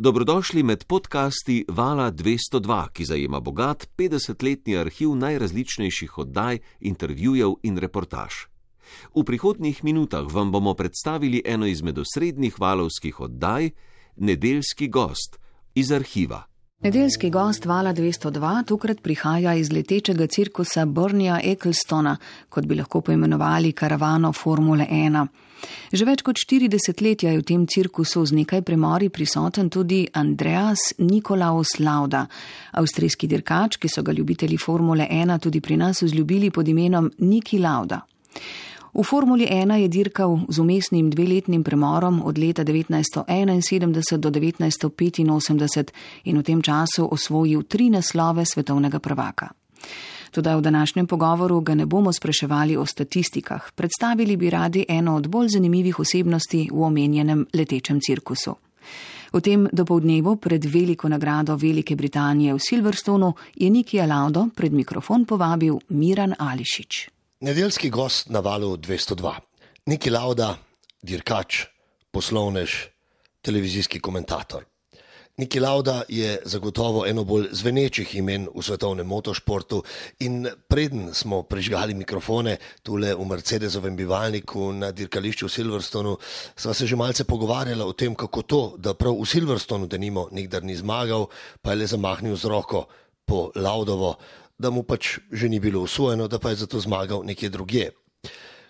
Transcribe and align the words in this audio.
Dobrodošli 0.00 0.62
med 0.62 0.84
podcasti 0.84 1.64
Vala 1.68 2.12
202, 2.12 2.88
ki 2.92 3.04
zajema 3.04 3.40
bogat 3.40 3.88
50-letni 3.96 4.76
arhiv 4.78 5.14
najrazličnejših 5.14 6.18
oddaj, 6.18 6.58
intervjujev 6.80 7.56
in 7.62 7.78
reportaž. 7.78 8.32
V 9.14 9.24
prihodnjih 9.26 9.84
minutah 9.84 10.22
vam 10.32 10.52
bomo 10.52 10.74
predstavili 10.74 11.42
eno 11.44 11.66
izmed 11.66 11.98
osrednjih 11.98 12.60
valovskih 12.60 13.20
oddaj, 13.20 13.70
Nedeljski 14.16 14.88
gost 14.88 15.38
iz 15.74 15.92
arhiva. 15.92 16.44
Nedeljski 16.80 17.30
gost 17.30 17.64
Vala 17.64 17.94
202 17.94 18.66
tokrat 18.66 19.02
prihaja 19.02 19.54
iz 19.54 19.72
letečega 19.72 20.26
cirkusa 20.26 20.86
Bornija 20.86 21.40
Ecclestona, 21.44 22.16
kot 22.48 22.66
bi 22.66 22.74
lahko 22.74 23.00
poimenovali 23.00 23.72
karavano 23.72 24.32
Formule 24.32 24.86
1. 24.90 25.26
Že 25.92 26.04
več 26.04 26.22
kot 26.22 26.36
40 26.36 27.02
let 27.02 27.22
je 27.22 27.32
v 27.38 27.44
tem 27.46 27.66
cirkusu 27.66 28.24
z 28.26 28.36
nekaj 28.42 28.62
premori 28.62 29.08
prisoten 29.08 29.70
tudi 29.70 30.04
Andreas 30.12 30.94
Nikolaus 30.98 31.78
Lauda, 31.80 32.26
avstrijski 32.72 33.28
dirkač, 33.28 33.78
ki 33.78 33.88
so 33.88 34.02
ga 34.02 34.12
ljubitelji 34.12 34.58
Formule 34.58 35.08
1 35.10 35.38
tudi 35.40 35.60
pri 35.60 35.76
nas 35.76 36.02
vzljubili 36.02 36.50
pod 36.50 36.68
imenom 36.68 37.10
Niki 37.18 37.58
Lauda. 37.58 38.02
V 38.94 39.04
Formuli 39.04 39.46
1 39.46 39.74
je 39.84 39.88
dirkal 39.88 40.38
z 40.48 40.58
umestnim 40.58 41.10
dveletnim 41.10 41.62
premorom 41.62 42.22
od 42.24 42.38
leta 42.38 42.64
1971 42.64 44.18
do 44.18 44.30
1985 44.30 45.92
in 46.24 46.38
v 46.38 46.42
tem 46.42 46.62
času 46.62 47.08
osvojil 47.10 47.62
tri 47.62 47.90
naslove 47.90 48.44
svetovnega 48.44 48.98
prvaka. 48.98 49.52
Tudi 50.30 50.54
v 50.54 50.60
današnjem 50.60 51.06
pogovoru 51.06 51.60
ga 51.60 51.74
ne 51.74 51.86
bomo 51.86 52.12
spraševali 52.12 52.76
o 52.76 52.86
statistikah, 52.86 53.72
predstavili 53.74 54.36
bi 54.36 54.50
radi 54.50 54.84
eno 54.88 55.16
od 55.16 55.28
bolj 55.28 55.48
zanimivih 55.48 56.00
osebnosti 56.00 56.68
v 56.72 56.82
omenjenem 56.82 57.46
letečem 57.54 58.00
cirkusu. 58.00 58.54
V 59.32 59.40
tem 59.40 59.68
dopoldnevu 59.72 60.36
pred 60.36 60.64
veliko 60.64 61.08
nagrado 61.08 61.56
Velike 61.56 61.96
Britanije 61.96 62.54
v 62.54 62.60
Silverstonu 62.60 63.34
je 63.54 63.70
Niki 63.70 64.00
Alaudo 64.00 64.48
pred 64.56 64.72
mikrofon 64.72 65.24
povabil 65.24 65.76
Miran 65.88 66.34
Ališič. 66.38 67.08
Nedeljski 67.40 67.90
gost 67.90 68.30
na 68.30 68.40
valu 68.40 68.76
202. 68.76 69.34
Niki 69.86 70.10
Lauda, 70.10 70.56
dirkač, 71.02 71.66
poslovnež, 72.10 72.88
televizijski 73.42 74.00
komentator. 74.00 74.64
Niki 75.38 75.60
Lauda 75.60 76.02
je 76.08 76.38
zagotovo 76.44 77.06
eno 77.06 77.22
bolj 77.24 77.44
zvenečih 77.54 78.14
imen 78.18 78.48
v 78.54 78.62
svetovnem 78.62 79.06
motošportu 79.06 79.82
in 80.26 80.48
preden 80.68 81.14
smo 81.14 81.44
prižgali 81.46 81.94
mikrofone 81.94 82.56
tule 82.82 83.12
v 83.14 83.26
Mercedesovem 83.26 83.96
bivalniku 83.96 84.72
na 84.72 84.90
dirkališču 84.90 85.46
v 85.46 85.52
Silverstonu, 85.52 86.16
sva 86.56 86.74
se 86.74 86.86
že 86.86 86.96
malce 86.98 87.24
pogovarjala 87.24 87.86
o 87.86 87.92
tem, 87.92 88.18
kako 88.18 88.42
to, 88.42 88.62
da 88.78 88.94
prav 88.98 89.14
v 89.14 89.30
Silverstonu 89.30 89.86
denimo 89.86 90.26
nikdar 90.32 90.66
ni 90.66 90.74
zmagal, 90.74 91.28
pa 91.62 91.70
je 91.70 91.76
le 91.76 91.86
zamahnil 91.86 92.36
z 92.36 92.44
roko 92.44 92.88
po 93.24 93.52
Laudovo, 93.54 94.16
da 94.58 94.74
mu 94.74 94.82
pač 94.82 95.22
že 95.30 95.48
ni 95.48 95.60
bilo 95.60 95.86
usvojeno, 95.86 96.26
da 96.26 96.42
pa 96.42 96.50
je 96.50 96.66
zato 96.66 96.80
zmagal 96.80 97.22
nekje 97.22 97.48
drugje. 97.48 97.92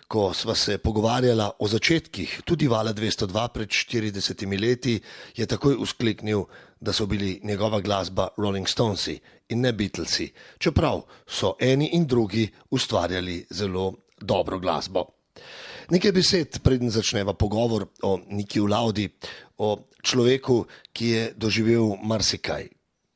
Ko 0.09 0.31
sva 0.33 0.55
se 0.57 0.79
pogovarjala 0.81 1.51
o 1.61 1.67
začetkih, 1.69 2.39
tudi 2.41 2.65
vala 2.67 2.95
202 2.97 3.43
pred 3.53 3.69
40 3.69 4.41
leti, 4.57 4.95
je 5.37 5.45
takoj 5.45 5.75
uskliknil, 5.77 6.47
da 6.81 6.93
so 6.93 7.05
bili 7.05 7.39
njegova 7.43 7.77
glasba 7.81 8.27
Rolling 8.37 8.67
Stonesi 8.67 9.19
in 9.49 9.61
ne 9.61 9.73
Beatlesi, 9.73 10.31
čeprav 10.57 11.03
so 11.27 11.53
eni 11.59 11.91
in 11.93 12.07
drugi 12.07 12.47
ustvarjali 12.69 13.45
zelo 13.49 13.93
dobro 14.21 14.59
glasbo. 14.59 15.05
Nekaj 15.89 16.11
besed, 16.11 16.59
preden 16.63 16.89
začneva 16.89 17.33
pogovor 17.33 17.85
o 18.01 18.17
Nikiju 18.29 18.65
Laudi, 18.65 19.09
o 19.57 19.77
človeku, 20.01 20.63
ki 20.93 21.05
je 21.05 21.23
doživel 21.37 21.95
marsikaj, 22.01 22.65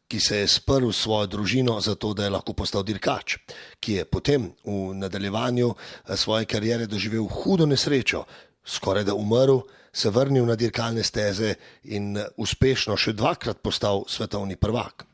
ki 0.08 0.20
se 0.20 0.38
je 0.38 0.48
sprl 0.48 0.92
s 0.92 1.04
svojo 1.04 1.28
družino 1.28 1.80
zato, 1.82 2.14
da 2.14 2.24
je 2.24 2.34
lahko 2.34 2.54
postal 2.54 2.84
dirkač, 2.84 3.38
ki 3.80 3.94
je 3.94 4.06
potem 4.06 4.52
v 4.66 4.94
nadaljevanju 4.98 5.70
eh, 5.74 6.18
svoje 6.18 6.46
kariere 6.46 6.88
doživel 6.88 7.28
hudo 7.28 7.66
nesrečo, 7.66 8.26
skoraj 8.66 9.04
da 9.04 9.16
umrl, 9.16 9.64
se 9.94 10.10
vrnil 10.10 10.46
na 10.46 10.56
dirkalne 10.56 11.04
steze 11.04 11.56
in 11.84 12.18
eh, 12.18 12.28
uspešno 12.38 12.98
še 12.98 13.14
dvakrat 13.14 13.62
postal 13.62 14.06
svetovni 14.08 14.56
prvak. 14.56 15.06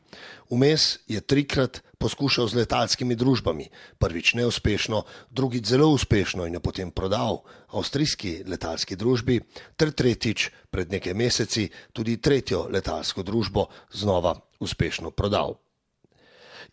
Vmes 0.49 0.97
je 1.07 1.21
trikrat 1.21 1.83
poskušal 1.99 2.47
z 2.47 2.63
letalskimi 2.63 3.15
družbami, 3.15 3.67
prvič 3.99 4.33
neuspešno, 4.39 5.03
drugič 5.29 5.67
zelo 5.67 5.91
uspešno 5.91 6.47
in 6.47 6.55
jo 6.55 6.61
potem 6.63 6.91
prodal 6.91 7.43
avstrijski 7.75 8.47
letalski 8.47 8.95
družbi, 8.95 9.41
ter 9.75 9.91
tretjič 9.91 10.49
pred 10.71 10.91
nekaj 10.91 11.13
meseci 11.13 11.67
tudi 11.93 12.17
tretjo 12.17 12.67
letalsko 12.71 13.23
družbo 13.23 13.67
znova 13.91 14.37
uspešno 14.59 15.11
prodal. 15.11 15.59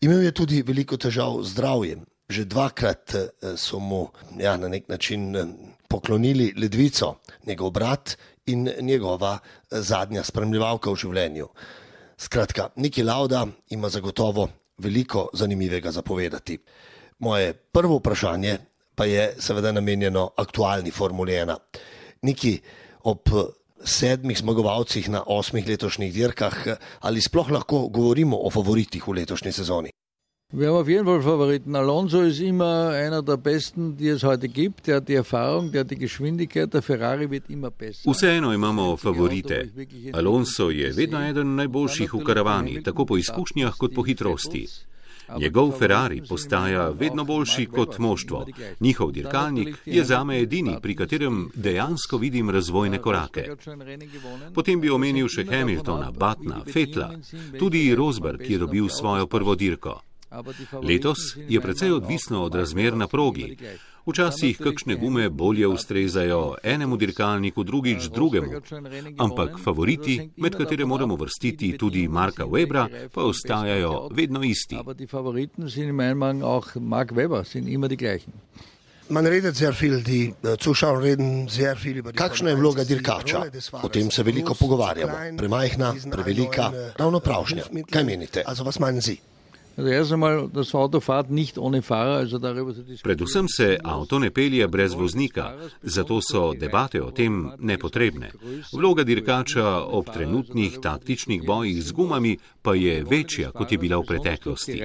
Imel 0.00 0.22
je 0.22 0.32
tudi 0.32 0.62
veliko 0.62 0.96
težav 0.96 1.42
z 1.42 1.56
zdravjem. 1.56 2.04
Že 2.26 2.42
dvakrat 2.50 3.14
eh, 3.14 3.54
so 3.54 3.78
mu 3.78 4.10
ja, 4.34 4.56
na 4.58 4.66
nek 4.68 4.88
način 4.90 5.36
eh, 5.36 5.46
poklonili 5.88 6.52
ledvico, 6.58 7.22
njegov 7.46 7.70
brat 7.70 8.16
in 8.50 8.66
njegova 8.80 9.38
eh, 9.38 9.80
zadnja 9.80 10.24
spremljevalka 10.26 10.90
v 10.90 10.96
življenju. 10.96 11.46
Skratka, 12.18 12.70
Niki 12.76 13.02
Lauda 13.06 13.46
ima 13.70 13.88
zagotovo 13.88 14.48
veliko 14.78 15.28
zanimivega 15.32 15.90
zapovedati. 15.90 16.58
Moje 17.18 17.52
prvo 17.52 17.96
vprašanje 17.96 18.58
pa 18.94 19.04
je 19.04 19.34
seveda 19.38 19.72
namenjeno 19.72 20.30
aktualni 20.36 20.90
Formuli 20.90 21.32
1. 21.32 21.56
Niki, 22.22 22.60
ob 23.04 23.28
sedmih 23.84 24.38
zmagovalcih 24.38 25.08
na 25.10 25.22
osmih 25.26 25.68
letošnjih 25.68 26.14
dirkah, 26.14 26.56
ali 27.00 27.20
sploh 27.20 27.50
lahko 27.50 27.88
govorimo 27.88 28.36
o 28.36 28.50
favoritih 28.50 29.08
v 29.08 29.20
letošnji 29.20 29.52
sezoni? 29.52 29.92
Wir 30.52 30.68
haben 30.68 30.76
auf 30.76 30.88
jeden 30.88 31.04
Fall 31.04 31.20
Favoriten. 31.20 31.74
Alonso 31.74 32.22
ist 32.22 32.40
immer 32.40 32.90
einer 32.90 33.20
der 33.20 33.36
besten, 33.36 33.96
die 33.96 34.08
es 34.08 34.22
heute 34.22 34.48
gibt. 34.48 34.86
Der 34.86 34.96
hat 34.96 35.08
die 35.08 35.14
Erfahrung, 35.14 35.72
der 35.72 35.80
hat 35.80 35.90
die 35.90 35.98
Geschwindigkeit. 35.98 36.72
Der 36.72 36.82
Ferrari 36.82 37.28
wird 37.28 37.50
immer 37.50 37.70
besser. 37.70 38.10
Vseeno 38.10 38.52
imamo 38.52 38.96
favorite. 38.96 39.72
Alonso 40.12 40.70
je 40.70 40.92
vedno 40.92 41.20
eden 41.28 41.56
najboljših 41.56 42.14
v 42.14 42.24
karavani, 42.24 42.82
tako 42.82 43.04
po 43.04 43.18
izkušnjah 43.18 43.74
kot 43.76 43.94
po 43.94 44.02
hitrosti. 44.02 44.68
Njegov 45.38 45.72
Ferrari 45.78 46.22
postaja 46.28 46.88
vedno 46.88 47.24
boljši 47.24 47.66
kot 47.66 47.98
moštvo. 47.98 48.46
Njihov 48.80 49.12
dirkalnik 49.12 49.76
je 49.84 50.04
zame 50.04 50.40
edini, 50.40 50.76
pri 50.82 50.94
katerem 50.94 51.50
dejansko 51.54 52.16
vidim 52.16 52.50
razvojne 52.50 53.02
korake. 53.02 53.50
Potem 54.54 54.80
bi 54.80 54.90
omenil 54.90 55.28
še 55.28 55.44
Hamiltona, 55.50 56.10
Batna, 56.10 56.62
Fetla, 56.72 57.12
tudi 57.58 57.94
Rosberg, 57.94 58.40
ki 58.40 58.52
je 58.52 58.58
dobil 58.58 58.88
svojo 58.88 59.26
prvo 59.26 59.54
dirko. 59.54 60.05
Letos 60.82 61.18
je 61.48 61.60
precej 61.60 61.92
odvisno 61.92 62.42
od 62.42 62.54
razmer 62.54 62.96
na 62.96 63.06
progi. 63.06 63.56
Včasih 64.06 64.58
kakšne 64.58 64.94
gume 64.94 65.30
bolje 65.30 65.66
ustrezajo 65.66 66.54
enemu 66.62 66.96
dirkalniku, 66.96 67.64
drugič 67.64 68.04
drugemu. 68.14 68.60
Ampak 69.18 69.58
favoriti, 69.64 70.30
med 70.36 70.54
katere 70.54 70.84
moramo 70.84 71.16
vrstiti 71.16 71.78
tudi 71.78 72.08
Marka 72.08 72.44
Webra, 72.44 72.86
pa 73.14 73.22
ostajajo 73.22 74.08
vedno 74.12 74.42
isti. 74.42 74.78
Kakšna 82.14 82.50
je 82.50 82.56
vloga 82.56 82.84
dirkača? 82.84 83.42
O 83.82 83.88
tem 83.88 84.10
se 84.10 84.22
veliko 84.22 84.54
pogovarjamo. 84.54 85.12
Premajhna, 85.38 85.94
prevelika, 86.10 86.72
ravno 86.98 87.20
pravšnja. 87.20 87.62
Kaj 87.90 88.04
menite? 88.04 88.44
Predvsem 93.02 93.46
se 93.48 93.78
avto 93.84 94.18
ne 94.18 94.30
pelje 94.30 94.68
brez 94.68 94.94
voznika, 94.94 95.52
zato 95.82 96.20
so 96.20 96.52
debate 96.54 97.02
o 97.02 97.10
tem 97.10 97.50
nepotrebne. 97.58 98.30
Vloga 98.72 99.04
dirkača 99.04 99.84
ob 99.84 100.08
trenutnih 100.14 100.78
taktičnih 100.82 101.44
bojih 101.46 101.82
z 101.82 101.92
gumami 101.92 102.36
pa 102.62 102.74
je 102.74 103.04
večja, 103.04 103.50
kot 103.52 103.72
je 103.72 103.78
bila 103.78 103.98
v 103.98 104.06
preteklosti. 104.06 104.80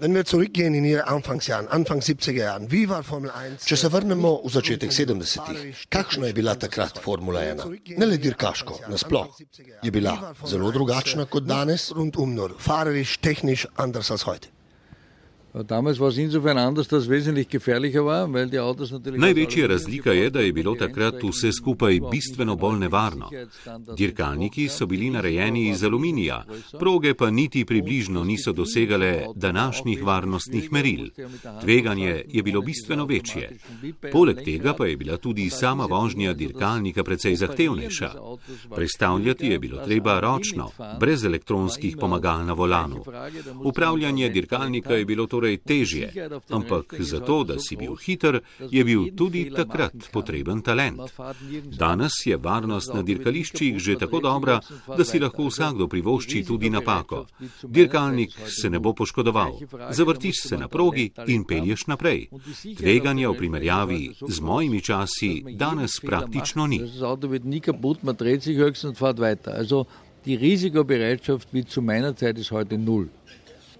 Wenn 0.00 0.14
wir 0.14 0.24
zurückgehen 0.24 0.72
in 0.72 0.84
ihre 0.86 1.06
Anfangsjahren, 1.06 1.68
Anfang 1.68 2.00
70er 2.00 2.32
Jahren, 2.32 2.72
wie 2.72 2.88
war 2.88 3.02
Formel 3.04 3.30
1? 3.30 3.66
Če 3.68 3.76
se 3.76 3.90
vrnemo 3.92 4.30
v 4.40 4.52
začetek 4.54 4.94
70-ih, 4.96 5.82
kakšna 5.92 6.30
je 6.30 6.36
bila 6.38 6.54
takrat 6.56 6.96
Formula 7.04 7.42
1? 7.44 7.60
Ne 8.00 8.08
le 8.08 8.16
dirkaško, 8.16 8.78
nasploh. 8.88 9.28
Je 9.84 9.92
bila 9.92 10.32
zelo 10.48 10.72
drugačna 10.72 11.28
kot 11.28 11.44
danes? 11.44 11.90
Rundum 11.92 12.32
nur, 12.32 12.56
fahrerisch, 12.56 13.18
technisch, 13.20 13.66
anders 13.76 14.08
als 14.10 14.24
heute. 14.24 14.48
Največja 19.16 19.66
razlika 19.66 20.12
je, 20.12 20.30
da 20.30 20.40
je 20.40 20.52
bilo 20.52 20.74
takrat 20.74 21.14
vse 21.22 21.52
skupaj 21.52 21.98
bistveno 22.10 22.56
bolj 22.56 22.78
nevarno. 22.78 23.30
Dirkalniki 23.96 24.68
so 24.68 24.86
bili 24.86 25.10
narejeni 25.10 25.68
iz 25.68 25.84
aluminija, 25.84 26.44
proge 26.78 27.14
pa 27.14 27.30
niti 27.30 27.64
približno 27.64 28.24
niso 28.24 28.52
dosegale 28.52 29.26
današnjih 29.34 30.04
varnostnih 30.04 30.72
meril. 30.72 31.08
Tveganje 31.60 32.22
je 32.28 32.42
bilo 32.42 32.60
bistveno 32.60 33.04
večje. 33.04 33.50
Poleg 34.12 34.44
tega 34.44 34.74
pa 34.74 34.86
je 34.86 34.96
bila 34.96 35.16
tudi 35.16 35.50
sama 35.50 35.86
vožnja 35.86 36.32
dirkalnika 36.32 37.04
precej 37.04 37.36
zahtevnejša. 37.36 38.10
Prestavljati 38.74 39.46
je 39.46 39.58
bilo 39.58 39.84
treba 39.84 40.20
ročno, 40.20 40.70
brez 41.00 41.24
elektronskih 41.24 41.96
pomagal 42.00 42.46
na 42.46 42.52
volanu. 42.52 43.04
Upravljanje 43.64 44.28
dirkalnika 44.28 44.94
je 44.94 45.04
bilo 45.04 45.26
torej 45.26 45.39
težje, 45.58 46.28
ampak 46.48 46.94
zato, 46.98 47.44
da 47.44 47.58
si 47.58 47.76
bil 47.76 47.96
hiter, 47.96 48.40
je 48.70 48.84
bil 48.84 49.08
tudi 49.16 49.50
takrat 49.50 50.10
potreben 50.12 50.62
talent. 50.62 51.00
Danes 51.78 52.12
je 52.26 52.36
varnost 52.36 52.94
na 52.94 53.02
dirkališčih 53.02 53.78
že 53.78 53.96
tako 53.98 54.20
dobra, 54.20 54.60
da 54.96 55.04
si 55.04 55.18
lahko 55.18 55.48
vsakdo 55.48 55.88
privošči 55.88 56.44
tudi 56.44 56.70
napako. 56.70 57.26
Dirkalnik 57.62 58.36
se 58.46 58.70
ne 58.70 58.78
bo 58.78 58.92
poškodoval, 58.92 59.58
zavrtiš 59.90 60.42
se 60.48 60.58
na 60.58 60.68
progi 60.68 61.10
in 61.26 61.44
pelješ 61.44 61.86
naprej. 61.86 62.28
Tveganja 62.76 63.30
v 63.30 63.36
primerjavi 63.36 64.02
z 64.28 64.40
mojimi 64.40 64.80
časi 64.80 65.44
danes 65.56 66.00
praktično 66.00 66.66
ni. 66.66 66.80
Die 70.26 70.36
Risikobereitschaft 70.36 71.48
wie 71.52 71.64
zu 71.66 71.80
meiner 71.80 72.14
Zeit 72.14 72.38
ist 72.38 72.50
heute 72.50 72.76
null. 72.76 73.08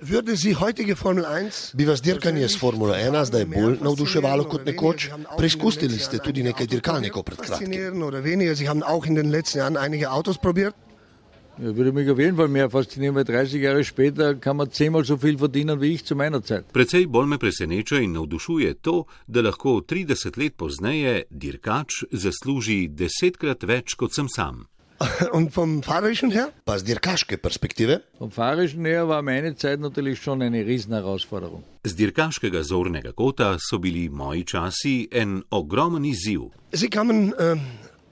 Würde 0.03 0.37
Sie 0.37 0.57
heutige 0.57 0.97
Formel 0.97 1.25
1? 1.25 1.73
Bi 1.77 1.87
vas 1.87 2.01
dirkanje 2.01 2.49
s 2.49 2.57
Formulo 2.57 2.95
1 2.95 3.25
zdaj 3.25 3.45
bolj 3.45 3.77
navduševalo 3.85 4.45
kot 4.49 4.65
nekoč? 4.65 5.11
Preizkusili 5.37 5.99
ste 6.01 6.19
tudi 6.25 6.43
nekaj 6.43 6.67
dirkalnikov 6.67 7.23
pred 7.23 7.39
kratkim. 7.45 7.73
Ja, 11.61 11.77
würde 11.77 11.93
mich 11.93 12.09
auf 12.09 12.19
jeden 12.19 12.37
Fall 12.37 12.49
mehr 12.49 12.71
faszinieren, 12.71 13.15
weil 13.15 13.25
30 13.25 13.61
Jahre 13.61 13.85
später 13.85 14.35
kann 14.35 14.57
man 14.57 14.71
zehnmal 14.71 15.05
so 15.05 15.19
viel 15.19 15.39
verdienen 15.39 15.81
wie 15.83 15.93
ich 15.93 16.07
zu 16.07 16.17
meiner 16.17 16.43
Zeit. 16.43 16.73
Predvsej 16.73 17.07
bolj 17.07 17.27
me 17.27 17.39
preseneča 17.39 18.01
in 18.01 18.13
navdušuje 18.13 18.75
to, 18.81 19.05
da 19.27 19.43
lahko 19.43 19.83
30 19.85 20.39
let 20.41 20.57
pozneje 20.57 21.25
dirkač 21.31 22.05
zasluži 22.13 22.89
desetkrat 22.89 23.69
več 23.69 23.95
kot 23.95 24.15
sem 24.17 24.29
sam. 24.29 24.71
Und 25.33 25.53
vom 25.53 25.83
Fahrerischen 25.83 26.31
her? 26.31 26.53
Aus 26.67 26.85
dirkaške 26.85 27.39
perspektive? 27.39 28.03
Vom 28.19 28.31
Fahrerischen 28.31 28.85
her 28.85 29.09
war 29.09 29.23
meine 29.23 29.57
Zeit 29.57 29.81
natürlich 29.81 30.21
schon 30.21 30.43
eine 30.43 30.67
Riesenherausforderung. 30.67 31.65
Z 31.85 31.97
dirkaškega 31.99 32.63
zornega 32.63 33.13
kota 33.13 33.57
so 33.59 33.79
bili 33.79 34.09
moji 34.09 34.45
časi 34.45 35.09
en 35.11 35.43
ogromen 35.51 36.05
izziv. 36.05 36.51
Sie 36.73 36.91
kamen 36.91 37.33
äh, 37.33 37.57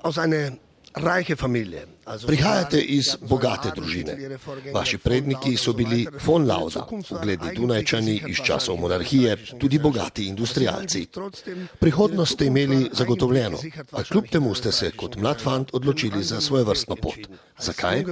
aus 0.02 0.18
einer 0.18 0.56
reiche 0.94 1.36
Familie. 1.36 1.86
Prihajate 2.26 2.80
iz 2.80 3.16
bogate 3.20 3.72
družine. 3.76 4.38
Vaši 4.74 4.98
predniki 4.98 5.56
so 5.56 5.72
bili 5.72 6.06
von 6.26 6.46
Lauda, 6.48 6.86
ugledni 7.10 7.54
Dunajčani 7.56 8.22
iz 8.28 8.42
časov 8.46 8.76
monarhije, 8.80 9.36
tudi 9.60 9.78
bogati 9.78 10.26
industrialci. 10.26 11.06
Prihodnost 11.80 12.32
ste 12.32 12.46
imeli 12.46 12.90
zagotovljeno, 12.92 13.58
a 13.92 14.02
kljub 14.04 14.28
temu 14.32 14.54
ste 14.54 14.72
se 14.72 14.90
kot 14.90 15.16
mlad 15.16 15.42
fant 15.42 15.70
odločili 15.72 16.22
za 16.22 16.40
svojo 16.40 16.64
vrstno 16.64 16.96
pot. 16.96 17.28
Zakaj? 17.58 18.04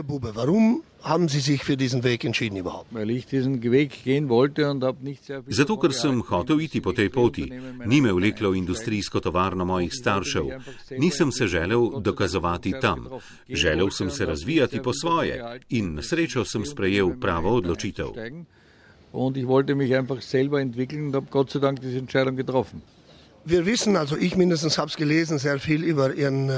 Zato, 5.46 5.76
ker 5.78 5.92
sem 5.94 6.22
hotel 6.22 6.60
iti 6.60 6.81
po 6.82 6.92
tej 6.92 7.10
poti. 7.14 7.44
Ni 7.87 8.00
me 8.00 8.12
vleklo 8.12 8.50
industrijsko 8.54 9.20
tovarno 9.20 9.64
mojih 9.64 9.92
staršev. 9.94 10.44
Nisem 10.99 11.32
se 11.32 11.46
želel 11.46 12.00
dokazovati 12.00 12.75
tam. 12.81 13.06
Želel 13.49 13.85
sem 13.90 14.10
se 14.10 14.26
razvijati 14.26 14.82
po 14.82 14.92
svoje 14.92 15.60
in 15.68 15.94
na 15.94 16.02
srečo 16.02 16.44
sem 16.44 16.64
sprejel 16.64 17.16
pravo 17.20 17.54
odločitev. 17.56 18.12
Und 19.12 19.36
ich 19.36 19.46
wollte 19.46 19.74
mich 19.74 19.96
einfach 19.96 20.22
selber 20.22 20.60
entwickeln 20.60 21.06
und 21.06 21.14
habe 21.14 21.26
Gott 21.30 21.50
sei 21.50 21.60
Dank 21.60 21.80
diese 21.80 21.98
Entscheidung 21.98 22.36
getroffen. 22.36 22.82
Wir 23.48 23.64
wissen, 23.64 23.96
also 23.96 24.16
ich 24.16 24.34
mindestens 24.36 24.76
habe 24.76 24.88
es 24.88 24.96
gelesen, 24.96 25.38
sehr 25.38 25.60
viel 25.60 25.84
über 25.84 26.12
Ihren 26.12 26.50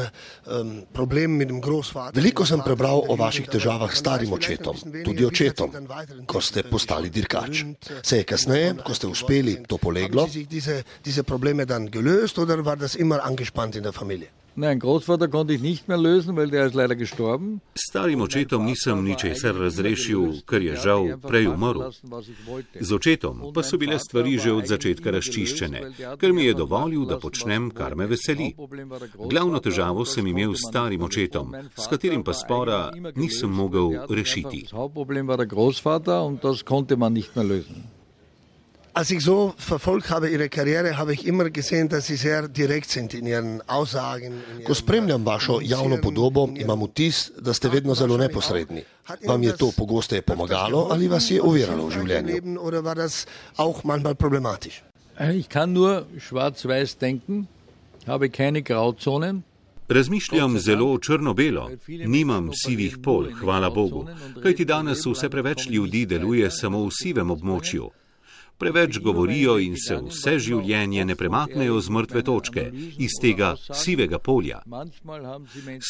ähm, 0.47 0.87
Problemen 0.95 1.37
mit 1.37 1.51
dem 1.51 1.61
Großvater. 1.61 2.17
Veliko 2.17 2.47
sem 2.49 2.63
prebral 2.65 3.05
o 3.05 3.17
vaših 3.19 3.51
težavah 3.53 3.93
s 3.93 4.01
starim 4.01 4.33
očetom, 4.33 4.81
tudi 5.05 5.27
očetom, 5.29 5.77
ko 6.25 6.41
ste 6.41 6.65
postali 6.65 7.11
dirkač. 7.13 7.61
Se 8.01 8.23
je 8.23 8.25
kasneje, 8.25 8.73
ko 8.81 8.97
ste 8.97 9.07
uspeli, 9.07 9.59
to 9.69 9.77
poleglo? 9.77 10.25
Diese, 10.33 10.81
diese 11.05 11.25
Probleme 11.29 11.67
dann 11.67 11.91
gelöst 11.91 12.39
oder 12.39 12.65
war 12.65 12.77
das 12.81 12.95
immer 12.95 13.21
angespannt 13.23 13.77
in 13.77 13.83
der 13.83 13.93
Familie? 13.93 14.33
Nein, 14.59 14.81
Großvater 14.81 15.29
konnte 15.29 15.53
ich 15.55 15.63
nicht 15.63 15.87
mehr 15.87 15.97
lösen, 15.97 16.35
weil 16.37 16.51
der 16.51 16.67
ist 16.67 16.75
leider 16.75 16.97
gestorben. 16.97 17.61
Starim 17.77 18.21
očetom 18.21 18.65
nisem 18.67 19.05
ničesar 19.05 19.55
razrešil, 19.55 20.43
ker 20.51 20.63
je 20.63 20.75
žal 20.85 21.05
prej 21.23 21.47
umrl. 21.47 21.93
Z 22.81 22.91
očetom 22.99 23.53
pa 23.55 23.63
so 23.63 23.79
bile 23.79 23.99
stvari 24.03 24.35
že 24.43 24.51
od 24.53 24.67
začetka 24.67 25.15
razčiščene, 25.15 25.81
ker 26.19 26.35
mi 26.35 26.49
je 26.49 26.55
dovolil, 26.59 27.07
da 27.07 27.21
počnem, 27.23 27.71
kar 27.71 27.95
me 27.95 28.11
veseli. 28.11 28.49
Glavno 29.15 29.63
težavo 29.63 30.03
sem 30.05 30.27
imel 30.27 30.59
s 30.59 30.67
starim 30.67 31.07
očetom, 31.07 31.55
s 31.79 31.87
katerim 31.87 32.27
pa 32.27 32.35
spora 32.35 32.91
nisem 33.15 33.55
mogel 33.55 33.95
rešiti. 34.11 34.67
Als 38.99 39.13
ich 39.13 39.23
so 39.23 39.55
verfolgt 39.59 40.11
habe 40.11 40.29
Ihre 40.29 40.49
Karriere, 40.49 40.97
habe 40.99 41.13
ich 41.13 41.25
immer 41.25 41.51
gesehen, 41.51 41.89
dass 41.89 42.07
Sie 42.09 42.17
sehr 42.17 42.49
direkt 42.49 42.91
sind 42.91 43.15
in 43.15 43.27
Ihren 43.27 43.63
Aussagen. 43.69 44.43
Ko 44.67 44.75
spremljam 44.75 45.27
vašo 45.27 45.61
javno 45.63 46.01
podobo, 46.03 46.49
imam 46.57 46.83
vtis, 46.83 47.31
da 47.39 47.55
ste 47.55 47.69
vedno 47.69 47.95
zelo 47.95 48.17
neposredni. 48.19 48.83
Vam 49.27 49.43
je 49.43 49.57
to 49.57 49.71
pogosteje 49.77 50.23
pomagalo 50.23 50.89
ali 50.91 51.09
vas 51.09 51.31
je 51.31 51.43
oviralo 51.43 51.87
v 51.87 51.91
življenju? 51.91 52.33
Ich 55.35 55.49
kann 55.49 55.73
nur 55.73 56.05
schwarz-weiß 56.19 56.99
denken, 57.01 57.47
habe 58.07 58.29
keine 58.29 58.63
Grauzonen. 58.63 59.43
Razmišljam 59.89 60.59
zelo 60.59 60.99
črno-belo, 60.99 61.71
nimam 61.87 62.51
sivih 62.65 62.99
pol, 62.99 63.31
hvala 63.41 63.71
Bogu, 63.71 64.09
kajti 64.43 64.65
danes 64.65 65.07
vse 65.07 65.31
preveč 65.31 65.69
ljudi 65.71 66.07
deluje 66.07 66.51
samo 66.51 66.83
v 66.83 66.91
sivem 66.91 67.31
območju 67.31 67.91
preveč 68.59 68.99
govorijo 68.99 69.59
in 69.59 69.77
se 69.77 69.97
vse 70.03 70.39
življenje 70.39 71.05
ne 71.05 71.17
premaknejo 71.17 71.81
z 71.81 71.95
mrtve 71.95 72.23
točke, 72.27 72.65
iz 72.99 73.15
tega 73.23 73.55
sivega 73.73 74.19
polja. 74.19 74.61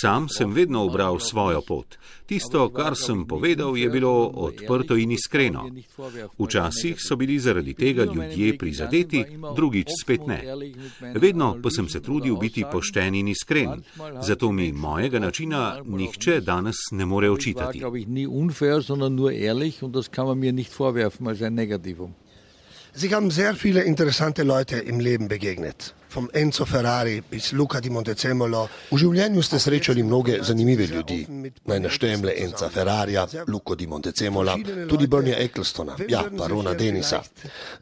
Sam 0.01 0.29
sem 0.29 0.53
vedno 0.53 0.85
obral 0.85 1.19
svojo 1.21 1.63
pot. 1.67 1.97
Tisto, 2.29 2.69
kar 2.69 2.97
sem 2.97 3.25
povedal, 3.27 3.77
je 3.77 3.89
bilo 3.91 4.13
odprto 4.49 4.97
in 4.97 5.15
iskreno. 5.17 5.65
Včasih 6.39 7.01
so 7.01 7.17
bili 7.17 7.39
zaradi 7.39 7.75
tega 7.75 8.05
ljudje 8.05 8.59
prizadeti, 8.59 9.25
drugič 9.57 9.95
spet 10.03 10.27
ne. 10.29 10.43
Vedno 11.15 11.55
pa 11.63 11.71
sem 11.71 11.89
se 11.89 12.03
trudil 12.05 12.37
biti 12.37 12.65
pošten 12.73 13.15
in 13.15 13.29
iskren, 13.29 13.83
zato 14.23 14.53
mi 14.53 14.73
mojega 14.73 15.19
načina 15.19 15.81
nihče 15.85 16.41
danes 16.41 16.77
ne 16.93 17.07
more 17.07 17.31
očitati. 17.31 17.83
Sie 22.99 23.15
haben 23.15 23.31
sehr 23.31 23.55
viele 23.55 23.83
interessante 23.83 24.43
Leute 24.43 24.77
im 24.79 24.99
Leben 24.99 25.29
begegnet. 25.29 25.95
Vom 26.09 26.29
Enzo 26.33 26.65
Ferrari 26.65 27.23
bis 27.31 27.53
Luca 27.53 27.79
di 27.81 27.91
Montezemolo. 27.91 28.65
V 28.91 28.99
življenju 28.99 29.43
ste 29.47 29.61
srečali 29.63 30.03
mnoge 30.03 30.41
zanimive 30.43 30.89
ljudi. 30.91 31.19
Naj 31.71 31.79
naštejem 31.85 32.25
le 32.27 32.35
Enza 32.43 32.67
Ferrarija, 32.75 33.29
Luco 33.47 33.77
di 33.79 33.87
Montezemola, 33.87 34.57
tudi 34.91 35.07
Bernie 35.07 35.37
Ecclestona, 35.39 35.95
ja, 36.09 36.25
pa 36.27 36.49
Rona 36.51 36.75
Denisa. 36.75 37.23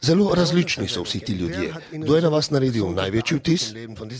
Zelo 0.04 0.34
različni 0.36 0.84
so 0.88 1.06
vsi 1.06 1.22
ti 1.24 1.38
ljudje. 1.40 1.72
Kdo 1.94 2.16
je 2.16 2.26
na 2.26 2.34
vas 2.36 2.52
naredil 2.52 2.92
največji 2.92 3.40
vtis? 3.40 3.66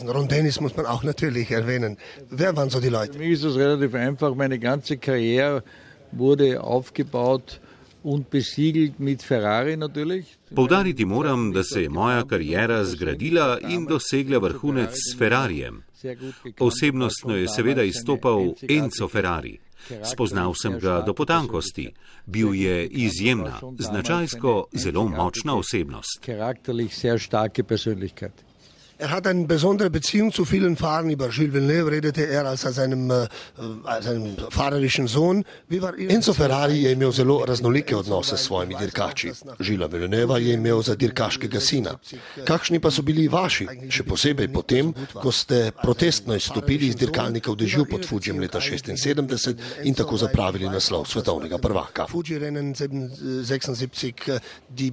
Ron 0.08 0.32
Dennis 0.32 0.60
muss 0.64 0.80
man 0.80 0.86
auch 0.86 1.04
natürlich 1.04 1.52
erwähnen. 1.52 2.00
Wer 2.30 2.56
waren 2.56 2.70
so 2.70 2.80
die 2.80 2.88
Leute? 2.88 3.18
Mir 3.18 3.36
ist 3.36 3.44
es 3.44 3.56
relativ 3.56 3.92
einfach. 3.94 4.34
Meine 4.34 4.58
ganze 4.58 4.96
Karriere 4.96 5.62
wurde 6.12 6.62
aufgebaut 6.62 7.60
Povdariti 10.54 11.04
moram, 11.04 11.52
da 11.52 11.62
se 11.62 11.82
je 11.82 11.88
moja 11.88 12.24
karijera 12.24 12.84
zgradila 12.84 13.58
in 13.68 13.84
dosegla 13.84 14.38
vrhunec 14.38 14.90
s 14.90 15.18
Ferrarijem. 15.18 15.82
Osebnostno 16.60 17.36
je 17.36 17.48
seveda 17.48 17.82
izstopal 17.82 18.54
Enzo 18.68 19.08
Ferrari. 19.08 19.58
Spoznal 20.04 20.54
sem 20.54 20.78
ga 20.78 21.02
do 21.06 21.14
potankosti. 21.14 21.92
Bil 22.26 22.54
je 22.54 22.86
izjemna, 22.86 23.60
značajsko 23.78 24.66
zelo 24.72 25.08
močna 25.08 25.56
osebnost. 25.56 26.20
Er 28.98 29.10
hat 29.10 29.26
eine 29.26 29.44
besondere 29.44 29.90
Beziehung 29.90 30.32
zu 30.32 30.46
vielen 30.46 30.76
Fahrern. 30.76 31.10
Über 31.10 31.28
Gilles 31.28 31.52
Villeneuve 31.52 31.90
redete 31.90 32.26
er 32.26 32.46
als 32.46 32.62
seinem, 32.62 33.10
äh, 33.10 33.28
seinem 34.00 34.36
fahrerischen 34.48 35.06
Sohn. 35.06 35.44
Enzo 36.08 36.32
Ferrari 36.32 36.82
je 36.82 36.92
imel 36.92 37.12
zelo 37.12 37.44
raznolike 37.44 37.96
odnose 37.96 38.36
s 38.36 38.44
svojimi 38.44 38.74
dirkači. 38.80 39.32
Žila 39.60 39.86
Villeneuve 39.92 40.40
je 40.40 40.54
imel 40.54 40.82
za 40.82 40.94
dirkaškega 40.94 41.60
sina. 41.60 41.98
Kakšni 42.44 42.80
pa 42.80 42.90
so 42.90 43.02
bili 43.02 43.28
vaši, 43.28 43.68
še 43.90 44.02
posebej 44.02 44.48
potem, 44.48 44.94
ko 45.12 45.32
ste 45.32 45.72
protestno 45.82 46.34
izstopili 46.34 46.88
iz 46.88 46.96
dirkalnika 46.96 47.52
v 47.52 47.56
dežju 47.56 47.84
pod 47.84 48.08
Fujijem 48.08 48.40
leta 48.40 48.60
76 48.60 49.84
in 49.84 49.94
tako 49.94 50.16
zapravili 50.16 50.72
naslov 50.72 51.04
svetovnega 51.04 51.58
prvaka? 51.58 52.08
Fuji 52.08 52.38
Rennen 52.38 52.72
76, 52.74 54.40
die 54.68 54.92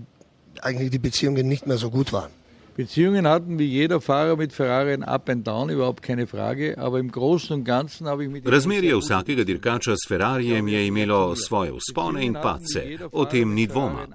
eigentlich 0.62 0.92
die 0.92 1.00
Beziehungen 1.00 1.48
nicht 1.48 1.68
mehr 1.68 1.78
so 1.78 1.90
gut 1.90 2.12
waren. 2.12 2.43
Beziehungen 2.76 3.28
hatten 3.28 3.60
wie 3.60 3.66
jeder 3.66 4.02
Fahrer 4.02 4.36
mit 4.36 4.52
Ferrari 4.52 4.94
ein 4.94 5.04
Up 5.04 5.30
and 5.30 5.46
Down, 5.46 5.70
überhaupt 5.70 6.02
keine 6.02 6.26
Frage, 6.26 6.76
aber 6.78 7.00
im 7.00 7.12
Großen 7.12 7.56
und 7.56 7.66
Ganzen 7.66 8.08
habe 8.08 8.24
ich 8.24 8.30
mit 8.32 8.48
Razmerje 8.48 8.98
vsakega 8.98 9.44
dirkača 9.44 9.94
s 9.94 10.08
Ferrarijem 10.08 10.68
je 10.68 10.88
imelo 10.88 11.36
svoje 11.36 11.72
vzpone 11.80 12.26
in 12.26 12.34
pace, 12.34 12.98
o 13.12 13.26
tem 13.26 13.54
ni 13.54 13.68
dvoma. 13.68 14.08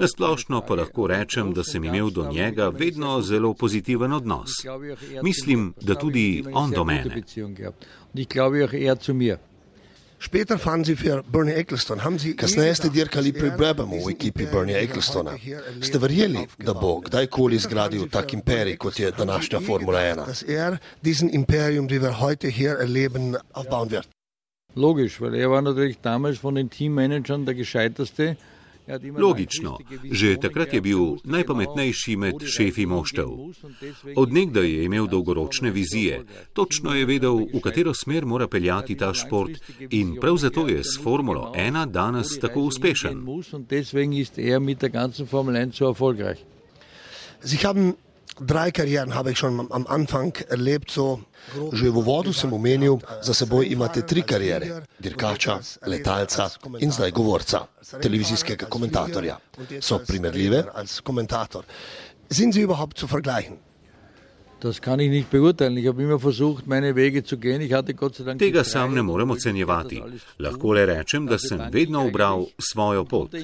Nasplošno 0.00 0.60
pa 0.60 0.74
lahko 0.74 1.06
rečem, 1.06 1.54
da 1.54 1.64
sem 1.64 1.84
imel 1.84 2.10
do 2.10 2.28
njega 2.32 2.68
vedno 2.68 3.22
zelo 3.22 3.54
pozitiven 3.54 4.12
odnos. 4.12 4.50
Mislim, 5.22 5.74
da 5.80 5.94
tudi 5.94 6.44
on 6.52 6.70
do 6.70 6.84
mene. 6.84 7.22
Kasneje 12.36 12.74
ste 12.74 12.88
dirkali 12.92 13.32
pri 13.32 13.50
Brebamu 13.56 14.04
v 14.04 14.10
ekipi 14.12 14.44
Bernie 14.46 14.76
Ecclestona. 14.76 15.32
Ste 15.80 15.98
verjeli, 15.98 16.44
da 16.58 16.74
bo 16.76 17.00
kdajkoli 17.00 17.58
zgradil 17.58 18.04
tak 18.12 18.32
imperij, 18.36 18.76
kot 18.76 19.00
je 19.00 19.10
današnja 19.10 19.60
Formula 19.60 20.00
1? 20.00 20.20
Logisch, 24.76 25.20
weil 25.20 25.34
er 25.34 25.50
war 25.50 25.62
natürlich 25.62 25.98
damals 26.02 26.38
von 26.38 26.54
den 26.54 26.70
Teammanagern 26.70 27.44
der 27.44 27.54
gescheiterste. 27.54 28.36
Logično, 29.18 29.78
že 30.10 30.36
takrat 30.36 30.74
je 30.74 30.80
bil 30.80 31.16
najpametnejši 31.24 32.16
med 32.16 32.44
šefi 32.46 32.86
moštev. 32.86 33.28
Odnegda 34.16 34.60
je 34.60 34.84
imel 34.84 35.06
dolgoročne 35.06 35.70
vizije, 35.70 36.24
točno 36.52 36.94
je 36.94 37.06
vedel, 37.06 37.46
v 37.54 37.60
katero 37.62 37.94
smer 37.94 38.26
mora 38.26 38.48
peljati 38.48 38.96
ta 38.96 39.14
šport 39.14 39.58
in 39.90 40.16
prav 40.20 40.36
zato 40.36 40.68
je 40.68 40.84
s 40.84 40.98
Formulo 41.02 41.52
1 41.56 41.90
danes 41.90 42.38
tako 42.38 42.60
uspešen. 42.60 43.26
Sie 47.42 47.58
haben 47.58 47.94
drei 48.38 48.70
Karrieren 48.70 49.14
habe 49.14 49.32
ich 49.32 49.38
schon 49.38 49.66
am 49.70 49.86
Anfang 49.86 50.32
erlebt. 50.48 50.90
So 50.90 51.20
Že 51.72 51.90
v 51.90 51.96
uvodu 51.96 52.32
sem 52.32 52.52
omenil, 52.52 53.00
za 53.22 53.34
seboj 53.34 53.64
imate 53.72 54.02
tri 54.06 54.22
karijere: 54.22 54.84
dirkača, 54.98 55.60
letalca 55.86 56.50
in 56.78 56.92
zdaj 56.92 57.10
govorca, 57.10 57.64
televizijskega 58.00 58.68
komentatorja. 58.68 59.38
So 59.80 59.98
primerljive? 59.98 60.68
Sind 62.30 62.54
sie 62.54 62.62
überhaupt 62.62 62.98
zu 62.98 63.08
vergleichen? 63.08 63.58
Das 64.60 64.80
kann 64.82 65.00
ich 65.00 65.08
nicht 65.08 65.30
beurteilen. 65.30 65.78
Ich 65.78 65.86
habe 65.86 66.02
immer 66.02 66.18
versucht, 66.18 66.66
meine 66.66 66.94
Wege 66.94 67.24
zu 67.24 67.38
gehen. 67.38 67.62
Ich 67.62 67.72
hatte 67.72 67.94
Gott 67.94 68.16
sei 68.16 68.24
Dank 68.24 68.38
Tega 68.38 68.62
sam 68.62 68.94
ne 68.94 69.02
morem 69.02 69.30
ocenjevati. 69.30 70.02
Lahko 70.38 70.74
le 70.74 70.84
rečem, 70.86 71.26
da 71.26 71.38
sem 71.38 71.60
vedno 71.72 72.04
obral 72.04 72.46
svojo 72.58 73.04
pot. 73.04 73.34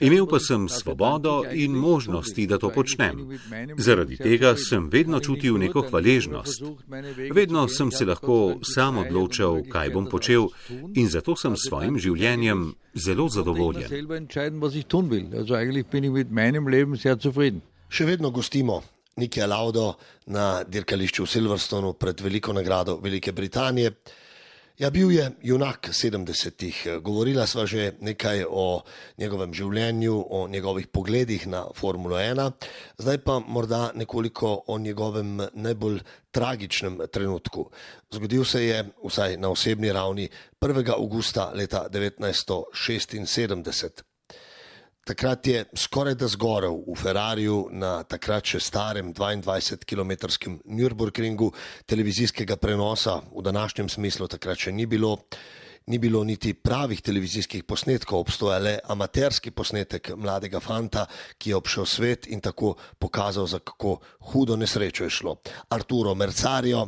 Imel 0.00 0.26
pa 0.26 0.38
sem 0.38 0.68
svobodo 0.68 1.44
in 1.52 1.72
možnosti, 1.72 2.46
da 2.46 2.58
to 2.58 2.70
počnem. 2.70 3.38
Zaradi 3.76 4.16
tega 4.16 4.54
sem 4.56 4.88
vedno 4.88 5.20
čutil 5.20 5.58
neko 5.58 5.82
hvaležnost. 5.90 6.62
Vedno 7.34 7.68
sem 7.68 7.90
se 7.90 8.04
lahko 8.04 8.58
sam 8.62 8.98
odločal, 8.98 9.64
kaj 9.68 9.90
bom 9.90 10.06
počel 10.06 10.46
in 10.94 11.08
zato 11.08 11.36
sem 11.36 11.56
s 11.56 11.66
svojim 11.66 11.98
življenjem 11.98 12.74
zelo 12.94 13.28
zadovoljen. 13.28 13.90
Še 17.88 18.04
vedno 18.04 18.30
gostimo 18.30 18.82
Nikija 19.16 19.46
Laudo 19.46 19.94
na 20.26 20.62
dirkališču 20.68 21.24
v 21.24 21.30
Silverstonu 21.30 21.94
pred 21.96 22.20
veliko 22.20 22.52
nagrado 22.52 22.98
Velike 23.00 23.32
Britanije. 23.32 23.94
Ja, 24.76 24.90
bil 24.92 25.08
je 25.12 25.30
junak 25.42 25.88
70-ih. 25.88 27.00
Govorila 27.00 27.46
sva 27.48 27.64
že 27.66 27.94
nekaj 28.00 28.44
o 28.44 28.82
njegovem 29.16 29.54
življenju, 29.56 30.26
o 30.30 30.48
njegovih 30.48 30.86
pogledih 30.92 31.46
na 31.48 31.64
Formulo 31.74 32.18
1, 32.20 32.52
zdaj 32.98 33.18
pa 33.24 33.38
morda 33.40 33.92
nekoliko 33.94 34.64
o 34.66 34.78
njegovem 34.78 35.40
najbolj 35.54 36.02
tragičnem 36.30 37.00
trenutku. 37.08 37.70
Zgodil 38.12 38.44
se 38.44 38.66
je, 38.66 38.84
vsaj 39.00 39.38
na 39.40 39.48
osebni 39.48 39.92
ravni, 39.92 40.28
1. 40.60 40.92
augusta 40.92 41.52
leta 41.54 41.88
1976. 41.88 44.15
Takrat 45.06 45.46
je 45.46 45.64
skoraj 45.74 46.14
da 46.18 46.26
zgorel 46.26 46.80
v 46.82 46.94
Ferrariju 46.98 47.68
na 47.70 48.00
takrat 48.02 48.48
še 48.50 48.58
starem 48.58 49.12
22-kilometrskem 49.14 50.56
Nürburgringu, 50.66 51.52
televizijskega 51.86 52.56
prenosa 52.58 53.20
v 53.30 53.44
današnjem 53.46 53.86
smislu 53.88 54.26
takrat 54.26 54.64
še 54.66 54.72
ni 54.74 54.86
bilo. 54.86 55.20
Ni 55.86 56.00
bilo 56.02 56.24
niti 56.26 56.50
pravih 56.58 56.98
televizijskih 56.98 57.62
posnetkov, 57.62 58.24
obstoja 58.24 58.58
le 58.58 58.72
amaterski 58.90 59.52
posnetek 59.54 60.10
mladega 60.18 60.58
fanta, 60.58 61.04
ki 61.38 61.52
je 61.52 61.60
obšel 61.60 61.86
svet 61.86 62.26
in 62.26 62.42
tako 62.42 62.72
pokazal, 62.98 63.46
za 63.46 63.60
kako 63.62 64.00
hudo 64.32 64.56
nesrečo 64.58 65.06
je 65.06 65.14
šlo. 65.20 65.36
Arturo 65.70 66.16
Mercario, 66.18 66.82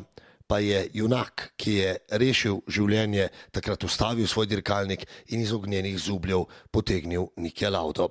pa 0.49 0.59
je 0.65 0.89
junak, 0.97 1.53
ki 1.61 1.73
je 1.77 1.91
rešil 2.21 2.63
življenje, 2.67 3.29
takrat 3.53 3.85
ustavil 3.85 4.27
svoj 4.27 4.49
dirkalnik 4.49 5.05
in 5.29 5.45
iz 5.45 5.53
ognjenih 5.53 5.99
zubljev 6.01 6.47
potegnil 6.73 7.29
Nikja 7.37 7.71
Laudo. 7.71 8.09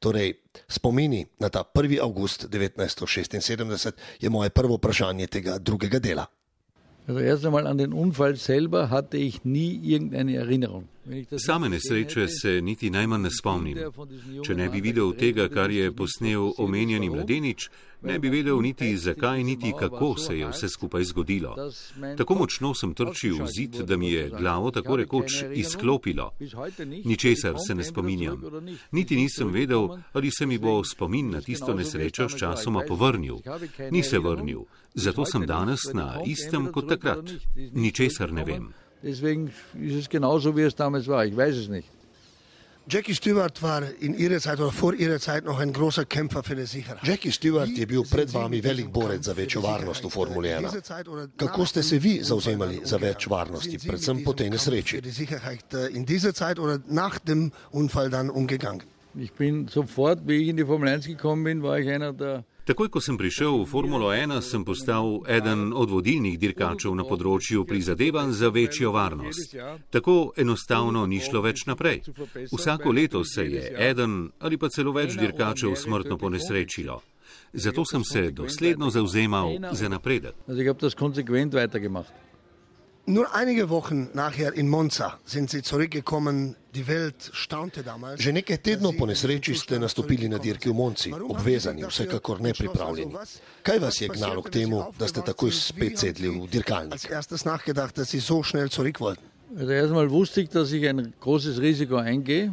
Torej, 0.00 0.32
spomini 0.70 1.26
na 1.42 1.50
ta 1.50 1.64
1. 1.66 2.00
august 2.00 2.46
1976 2.48 3.92
je 4.22 4.30
moje 4.30 4.50
prvo 4.50 4.78
vprašanje 4.80 5.26
tega 5.26 5.58
drugega 5.58 5.98
dela. 5.98 6.26
Also 7.06 7.20
erst 7.20 7.44
einmal 7.44 7.66
an 7.66 7.78
den 7.78 7.92
Unfall 7.92 8.36
selber 8.36 8.90
hatte 8.90 9.16
ich 9.16 9.44
nie 9.44 9.78
irgendeine 9.82 10.36
Erinnerung. 10.36 10.88
Same 11.46 11.68
nesreče 11.68 12.28
se 12.28 12.60
niti 12.62 12.90
najmanj 12.90 13.22
ne 13.22 13.30
spomnim. 13.30 13.78
Če 14.46 14.54
ne 14.54 14.68
bi 14.68 14.80
videl 14.80 15.12
tega, 15.18 15.48
kar 15.48 15.70
je 15.70 15.92
posnel 15.94 16.52
omenjeni 16.58 17.10
mladenič, 17.10 17.68
ne 18.02 18.18
bi 18.18 18.30
vedel 18.30 18.60
niti 18.62 18.96
zakaj, 18.96 19.42
niti 19.44 19.72
kako 19.78 20.16
se 20.18 20.38
je 20.38 20.48
vse 20.48 20.68
skupaj 20.68 21.04
zgodilo. 21.04 21.54
Tako 22.16 22.34
močno 22.34 22.74
sem 22.74 22.94
trčil 22.94 23.38
v 23.42 23.46
zid, 23.46 23.80
da 23.86 23.96
mi 23.96 24.10
je 24.12 24.28
glavo 24.30 24.70
tako 24.70 24.96
rekoč 24.96 25.42
izklopilo. 25.54 26.30
Ničesar 27.04 27.54
se 27.66 27.74
ne 27.74 27.84
spominjam. 27.84 28.42
Niti 28.92 29.16
nisem 29.16 29.52
vedel, 29.52 29.88
ali 30.12 30.30
se 30.30 30.46
mi 30.46 30.58
bo 30.58 30.84
spomin 30.84 31.30
na 31.30 31.40
tisto 31.40 31.74
nesrečo 31.74 32.28
s 32.28 32.38
časoma 32.38 32.82
povrnil. 32.88 33.38
Ni 33.90 34.02
se 34.02 34.18
vrnil. 34.18 34.64
Zato 34.94 35.24
sem 35.24 35.46
danes 35.46 35.80
na 35.94 36.20
istem 36.26 36.72
kot 36.72 36.88
takrat. 36.88 37.30
Ničesar 37.72 38.32
ne 38.32 38.44
vem. 38.44 38.85
Deswegen 39.06 39.52
ist 39.80 39.94
es 39.94 40.08
genauso, 40.08 40.56
wie 40.56 40.62
es 40.62 40.74
damals 40.74 41.06
war. 41.06 41.24
Ich 41.24 41.36
weiß 41.36 41.54
es 41.56 41.68
nicht. 41.68 41.88
Jackie 42.88 43.14
Stewart 43.14 43.62
war 43.62 43.82
in 44.00 44.18
ihrer 44.18 44.40
Zeit 44.40 44.58
oder 44.60 44.72
vor 44.72 44.94
ihrer 44.94 45.20
Zeit 45.20 45.44
noch 45.44 45.58
ein 45.58 45.72
großer 45.72 46.04
Kämpfer 46.04 46.42
für 46.42 46.56
die 46.56 46.66
Sicherheit. 46.66 47.02
Jackie 47.02 47.32
Stewart 47.32 47.68
je 47.68 47.86
bil 47.86 48.02
pred 48.02 48.32
vami 48.34 48.60
velik 48.62 48.90
borec 48.92 49.24
za 49.24 49.32
večjo 49.32 49.60
varnost 49.62 50.04
v 50.04 50.10
Formuli 50.10 50.48
1. 50.48 50.66
Kako 51.36 51.66
ste 51.66 51.82
se 51.82 51.98
vi 51.98 52.22
zauzemali 52.22 52.80
za 52.84 52.98
več 52.98 53.26
varnosti, 53.30 53.78
predvsem 53.78 54.24
po 54.24 54.32
tej 54.34 54.50
nesreči? 54.50 55.02
In 55.90 56.06
dieser 56.06 56.34
Zeit 56.34 56.58
oder 56.58 56.78
nach 56.86 57.18
dem 57.18 57.50
Unfall 57.70 58.10
dann 58.10 58.30
umgegangen? 58.30 58.82
Ich 59.18 59.32
bin 59.32 59.68
sofort, 59.68 60.26
wie 60.26 60.42
ich 60.42 60.48
in 60.48 60.56
die 60.56 60.64
Formel 60.64 60.88
1 60.88 61.06
gekommen 61.06 61.44
bin, 61.44 61.62
war 61.62 61.78
ich 61.78 61.88
einer 61.88 62.12
der 62.12 62.44
Takoj, 62.66 62.88
ko 62.90 62.98
sem 62.98 63.14
prišel 63.14 63.62
v 63.62 63.66
Formulo 63.70 64.10
1, 64.10 64.42
sem 64.42 64.66
postal 64.66 65.22
eden 65.30 65.70
od 65.70 65.86
vodilnih 65.86 66.34
dirkačev 66.34 66.98
na 66.98 67.06
področju 67.06 67.62
prizadevanj 67.62 68.32
za 68.34 68.50
večjo 68.50 68.90
varnost. 68.90 69.54
Tako 69.94 70.34
enostavno 70.34 71.04
ni 71.06 71.22
šlo 71.22 71.44
več 71.46 71.62
naprej. 71.70 72.02
Vsako 72.50 72.90
leto 72.90 73.22
se 73.22 73.46
je 73.46 73.70
eden 73.70 74.34
ali 74.42 74.58
pa 74.58 74.66
celo 74.66 74.90
več 74.90 75.14
dirkačev 75.14 75.78
smrtno 75.78 76.18
ponesrečilo. 76.18 76.98
Zato 77.54 77.86
sem 77.86 78.02
se 78.02 78.34
dosledno 78.34 78.90
zauzemal 78.90 79.62
za 79.70 79.86
napredek. 79.86 80.34
Nur 83.08 83.32
einige 83.34 83.70
Wochen 83.70 84.08
nachher 84.14 84.52
in 84.54 84.68
Monza 84.68 85.18
sind 85.24 85.48
sie 85.48 85.62
zurückgekommen. 85.62 86.56
Die 86.74 86.88
Welt 86.88 87.30
staunte 87.32 87.82
damals. 87.82 88.20
Že 88.20 88.32
nekaj 88.42 88.58
tednov 88.58 88.98
po 88.98 89.06
nesreči 89.06 89.54
ste 89.54 89.78
nastopili 89.78 90.28
na 90.28 90.42
dirki 90.42 90.68
v 90.68 90.74
Monci, 90.74 91.12
obvezani, 91.14 91.86
vsekakor 91.86 92.42
nepripravljeni. 92.42 93.14
Kaj 93.62 93.78
vas 93.78 94.00
je 94.00 94.08
gnalo 94.10 94.42
k 94.42 94.50
temu, 94.50 94.82
da 94.98 95.06
ste 95.06 95.22
takoj 95.22 95.54
spet 95.54 96.02
sedli 96.02 96.28
v 96.28 96.50
dirkalnik? 96.50 97.06
Erstes 97.06 97.46
nachgedacht, 97.46 97.96
dass 97.96 98.10
sie 98.10 98.20
so 98.20 98.42
schnell 98.42 98.68
zurück 98.68 99.00
wollten. 99.00 99.24
Also 99.56 99.70
erstmal 99.70 100.10
wusste 100.10 100.42
ich, 100.42 100.50
dass 100.50 100.72
ich 100.72 100.88
ein 100.88 101.14
großes 101.20 101.60
Risiko 101.60 101.96
eingehe. 101.96 102.52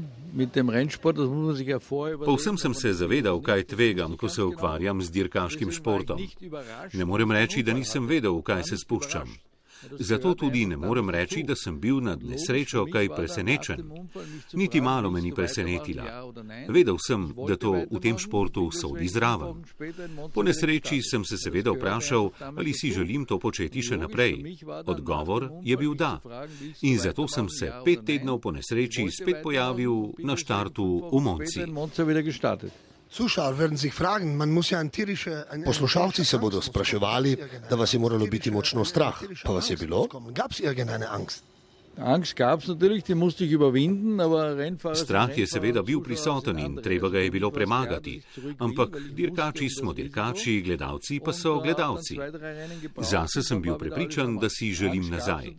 Povsem 2.25 2.57
sem 2.57 2.73
se 2.73 2.93
zavedal, 2.93 3.41
kaj 3.41 3.63
tvegam, 3.69 4.17
ko 4.17 4.29
se 4.29 4.41
ukvarjam 4.41 5.01
z 5.01 5.11
dirkaškim 5.11 5.71
športom. 5.71 6.17
Ne 6.93 7.05
morem 7.05 7.31
reči, 7.31 7.61
da 7.61 7.73
nisem 7.73 8.07
vedel, 8.09 8.33
v 8.37 8.41
kaj 8.41 8.63
se 8.69 8.77
spuščam. 8.81 9.29
Zato 9.99 10.33
tudi 10.35 10.65
ne 10.65 10.77
morem 10.77 11.09
reči, 11.09 11.43
da 11.43 11.55
sem 11.55 11.79
bil 11.79 11.99
nad 12.01 12.23
nesrečo 12.23 12.85
kaj 12.91 13.09
presenečen. 13.15 13.81
Niti 14.53 14.81
malo 14.81 15.11
me 15.11 15.21
ni 15.21 15.33
presenetila. 15.33 16.31
Vedel 16.67 16.97
sem, 17.07 17.33
da 17.47 17.55
to 17.55 17.73
v 17.91 17.99
tem 17.99 18.17
športu 18.17 18.69
sodi 18.71 19.07
zraven. 19.07 19.63
Po 20.33 20.43
nesreči 20.43 21.01
sem 21.01 21.25
se 21.25 21.37
seveda 21.37 21.71
vprašal, 21.71 22.29
ali 22.57 22.73
si 22.73 22.91
želim 22.91 23.25
to 23.25 23.39
početi 23.39 23.81
še 23.81 23.97
naprej. 23.97 24.57
Odgovor 24.85 25.49
je 25.63 25.77
bil 25.77 25.95
da. 25.95 26.19
In 26.81 26.97
zato 26.99 27.27
sem 27.27 27.49
se 27.49 27.71
pet 27.85 28.05
tednov 28.05 28.39
po 28.39 28.51
nesreči 28.51 29.09
spet 29.11 29.43
pojavil 29.43 30.13
na 30.23 30.37
štartu 30.37 31.09
v 31.11 31.21
Monci. 31.21 31.61
Poslušalci 35.65 36.25
se 36.25 36.37
bodo 36.37 36.61
spraševali, 36.61 37.37
da 37.69 37.75
vas 37.75 37.93
je 37.93 37.99
moralo 37.99 38.25
biti 38.25 38.51
močno 38.51 38.85
strah. 38.85 39.13
Pa 39.43 39.51
vas 39.51 39.69
je 39.69 39.77
bilo? 39.77 40.07
Strah 44.93 45.37
je 45.37 45.47
seveda 45.47 45.81
bil 45.83 46.01
prisoten 46.01 46.59
in 46.59 46.75
treba 46.81 47.09
ga 47.09 47.19
je 47.19 47.31
bilo 47.31 47.51
premagati. 47.51 48.21
Ampak 48.59 48.97
dirkači 49.13 49.69
smo 49.69 49.93
dirkači, 49.93 50.61
gledalci 50.61 51.19
pa 51.19 51.33
so 51.33 51.59
gledalci. 51.61 52.17
Zase 52.97 53.43
sem 53.43 53.61
bil 53.61 53.77
prepričan, 53.77 54.37
da 54.37 54.49
si 54.49 54.73
želim 54.73 55.09
nazaj. 55.09 55.53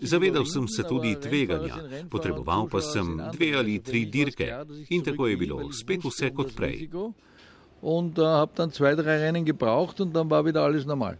Zavedal 0.00 0.44
sem 0.44 0.68
se 0.68 0.82
tudi 0.82 1.16
tveganja, 1.20 1.76
potreboval 2.10 2.68
pa 2.68 2.80
sem 2.80 3.16
dve 3.32 3.54
ali 3.56 3.78
tri 3.82 4.04
dirke 4.04 4.52
in 4.88 5.04
tako 5.04 5.26
je 5.26 5.36
bilo 5.36 5.72
spet 5.72 6.04
vse 6.04 6.30
kot 6.30 6.54
prej. 6.56 6.88
Und 7.82 8.18
uh, 8.18 8.26
habe 8.26 8.52
dann 8.56 8.72
zwei, 8.72 8.94
drei 8.94 9.16
Rennen 9.16 9.46
gebraucht 9.46 10.00
und 10.00 10.12
dann 10.12 10.28
war 10.28 10.44
wieder 10.44 10.62
alles 10.62 10.84
normal. 10.84 11.16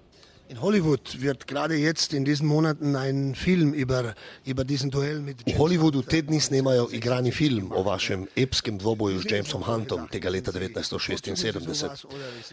In 0.51 0.61
Hollywood 0.61 1.21
wird 1.21 1.47
gerade 1.47 1.77
jetzt 1.77 2.13
in 2.13 2.25
diesen 2.25 2.49
Monaten 2.49 2.97
ein 2.97 3.37
Film 3.37 3.73
über, 3.73 4.17
über 4.45 4.65
diesen 4.65 4.91
Duell 4.91 5.21
mit 5.21 5.37
James 5.47 5.57
V 5.57 5.63
Hollywoodu 5.63 6.03
te 6.03 6.23
dni 6.27 6.41
snemajo 6.41 6.89
igrani 6.91 7.31
film 7.31 7.71
o 7.71 7.85
vašem 7.87 8.25
epskem 8.35 8.79
dvoboju 8.79 9.21
z 9.23 9.31
Jamesom 9.31 9.63
Huntom 9.63 10.09
tega 10.11 10.31
leta 10.31 10.51
1976. 10.51 12.07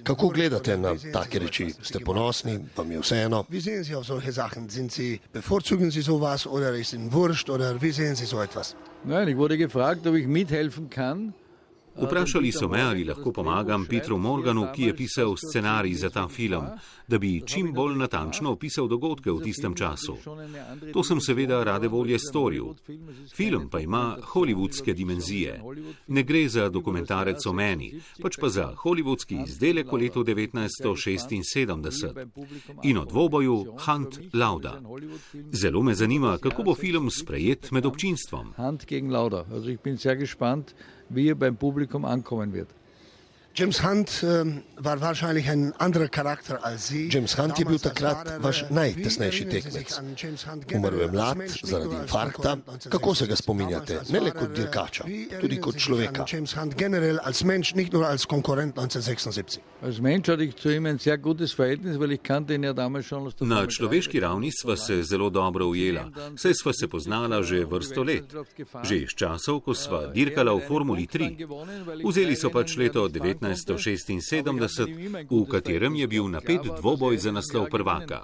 Kako 0.03 0.29
gledate 0.29 0.77
na 0.77 0.93
take 1.13 1.39
reči? 1.39 1.71
Ste 1.81 1.99
ponosni? 2.05 2.59
Vam 2.75 2.91
je 2.91 3.01
vseeno? 3.01 3.45
Wie 3.49 3.61
sehen 3.61 3.83
Sie 3.83 3.95
auf 3.95 4.05
solche 4.05 4.31
Sachen? 4.31 4.69
Sind 4.69 4.91
Sie, 4.91 5.19
bevorzugen 5.33 5.89
Sie 5.89 6.01
sowas 6.01 6.45
oder 6.45 6.75
ist 6.75 6.93
Ihnen 6.93 7.11
wurscht 7.11 7.49
oder 7.49 7.81
wie 7.81 7.91
sehen 7.91 8.15
Sie 8.15 8.25
so 8.25 8.39
etwas? 8.41 8.75
Nein, 9.05 9.27
ich 9.27 9.37
wurde 9.37 9.57
gefragt, 9.57 10.05
ob 10.05 10.13
ich 10.13 10.27
mithelfen 10.27 10.91
kann. 10.91 11.33
Vprašali 12.01 12.51
so 12.51 12.67
me, 12.67 12.81
ali 12.81 13.03
lahko 13.03 13.31
pomagam 13.31 13.85
Petru 13.85 14.17
Morganu, 14.17 14.67
ki 14.75 14.83
je 14.83 14.95
pisal 14.95 15.35
scenarij 15.37 15.93
za 15.93 16.09
ta 16.09 16.27
film, 16.27 16.65
da 17.07 17.17
bi 17.17 17.41
čim 17.45 17.73
bolj 17.73 17.97
natančno 17.97 18.51
opisal 18.51 18.87
dogodke 18.87 19.31
v 19.31 19.41
tistem 19.43 19.75
času. 19.75 20.17
To 20.93 21.03
sem 21.03 21.21
seveda 21.21 21.63
rade 21.63 21.87
volje 21.87 22.19
storil. 22.19 22.65
Film 23.35 23.69
pa 23.69 23.79
ima 23.79 24.17
hollywoodske 24.33 24.93
dimenzije. 24.93 25.61
Ne 26.07 26.23
gre 26.23 26.49
za 26.49 26.69
dokumentarec 26.69 27.45
o 27.45 27.53
meni, 27.53 28.01
pač 28.21 28.37
pa 28.41 28.49
za 28.49 28.73
hollywoodski 28.83 29.43
izdelek 29.43 29.91
v 29.91 29.97
letu 29.97 30.23
1976 30.23 32.27
in 32.83 32.97
o 32.97 33.05
dvoboju 33.05 33.65
Hunt 33.85 34.19
Lauda. 34.33 34.81
Zelo 35.51 35.83
me 35.83 35.95
zanima, 35.95 36.37
kako 36.37 36.63
bo 36.63 36.75
film 36.75 37.09
sprejet 37.09 37.71
med 37.71 37.85
občinstvom. 37.85 38.53
Hunt 38.57 38.85
gegen 38.85 39.11
Lauda. 39.11 39.45
Also 39.51 39.69
ich 39.69 39.81
bin 39.83 39.97
sehr 39.97 40.15
gespannt 40.15 40.73
wie 41.09 41.29
er 41.29 41.35
beim 41.35 41.55
Publikum 41.55 42.05
ankommen 42.05 42.53
wird. 42.53 42.69
James 43.57 43.83
Hunt 43.83 44.23
ähm, 44.23 44.61
war 44.75 45.01
wahrscheinlich 45.01 45.49
ein 45.49 45.73
anderer 45.79 46.09
Charakter 46.09 46.63
als 46.63 46.89
Sie. 46.89 47.09
James 47.09 47.35
Hunt 47.39 47.57
je 47.57 47.65
bil 47.65 47.79
takrat 47.79 48.37
vaš 48.43 48.59
najtesnejši 48.69 49.45
tekmec. 49.49 49.95
Umrl 50.77 50.99
je 51.01 51.07
mlad 51.09 51.41
zaradi 51.63 51.95
infarkta. 51.95 52.57
Kako 52.89 53.15
se 53.15 53.25
ga 53.27 53.35
spominjate? 53.35 53.97
Ne 54.13 54.21
le 54.21 54.31
kot 54.31 54.53
dirkača, 54.53 55.07
tudi 55.41 55.57
kot 55.57 55.79
človeka. 55.81 56.25
James 56.29 56.53
Hunt 56.53 56.77
generell 56.77 57.17
als 57.19 57.41
Mensch, 57.43 57.73
nicht 57.73 57.93
nur 57.93 58.05
als 58.05 58.27
Konkurrent 58.27 58.77
1976. 58.77 59.63
Als 59.81 60.01
Mensch 60.01 60.29
hatte 60.29 60.43
ich 60.43 60.55
zu 60.55 60.69
ihm 60.69 60.85
ein 60.85 60.99
sehr 60.99 61.17
gutes 61.17 61.53
Verhältnis, 61.53 61.99
weil 61.99 62.11
ich 62.11 62.21
kannte 62.21 62.53
ihn 62.53 62.63
ja 62.63 62.73
damals 62.73 63.07
schon 63.07 63.25
aus 63.25 63.35
der 63.35 63.47
Na 63.47 63.65
človeški 63.65 64.19
ravni 64.19 64.51
sva 64.51 64.77
se 64.77 65.01
zelo 65.03 65.29
dobro 65.29 65.65
ujela, 65.65 66.11
saj 66.35 66.53
sva 66.53 66.73
se 66.73 66.87
poznala 66.87 67.41
že 67.41 67.65
vrsto 67.65 68.03
let. 68.03 68.25
Že 68.83 68.95
iz 69.01 69.17
časov, 69.17 69.61
ko 69.65 69.73
sva 69.73 70.13
dirkala 70.13 70.53
v 70.53 70.61
Formuli 70.61 71.07
3. 71.07 72.05
Vzeli 72.05 72.35
so 72.35 72.53
pač 72.53 72.77
leto 72.77 73.09
19. 73.09 73.46
1976, 73.49 75.29
v 75.29 75.45
katerem 75.51 75.95
je 75.95 76.07
bil 76.07 76.27
napet 76.29 76.61
dvoboj 76.79 77.17
za 77.17 77.31
naslov 77.31 77.69
prvaka. 77.69 78.21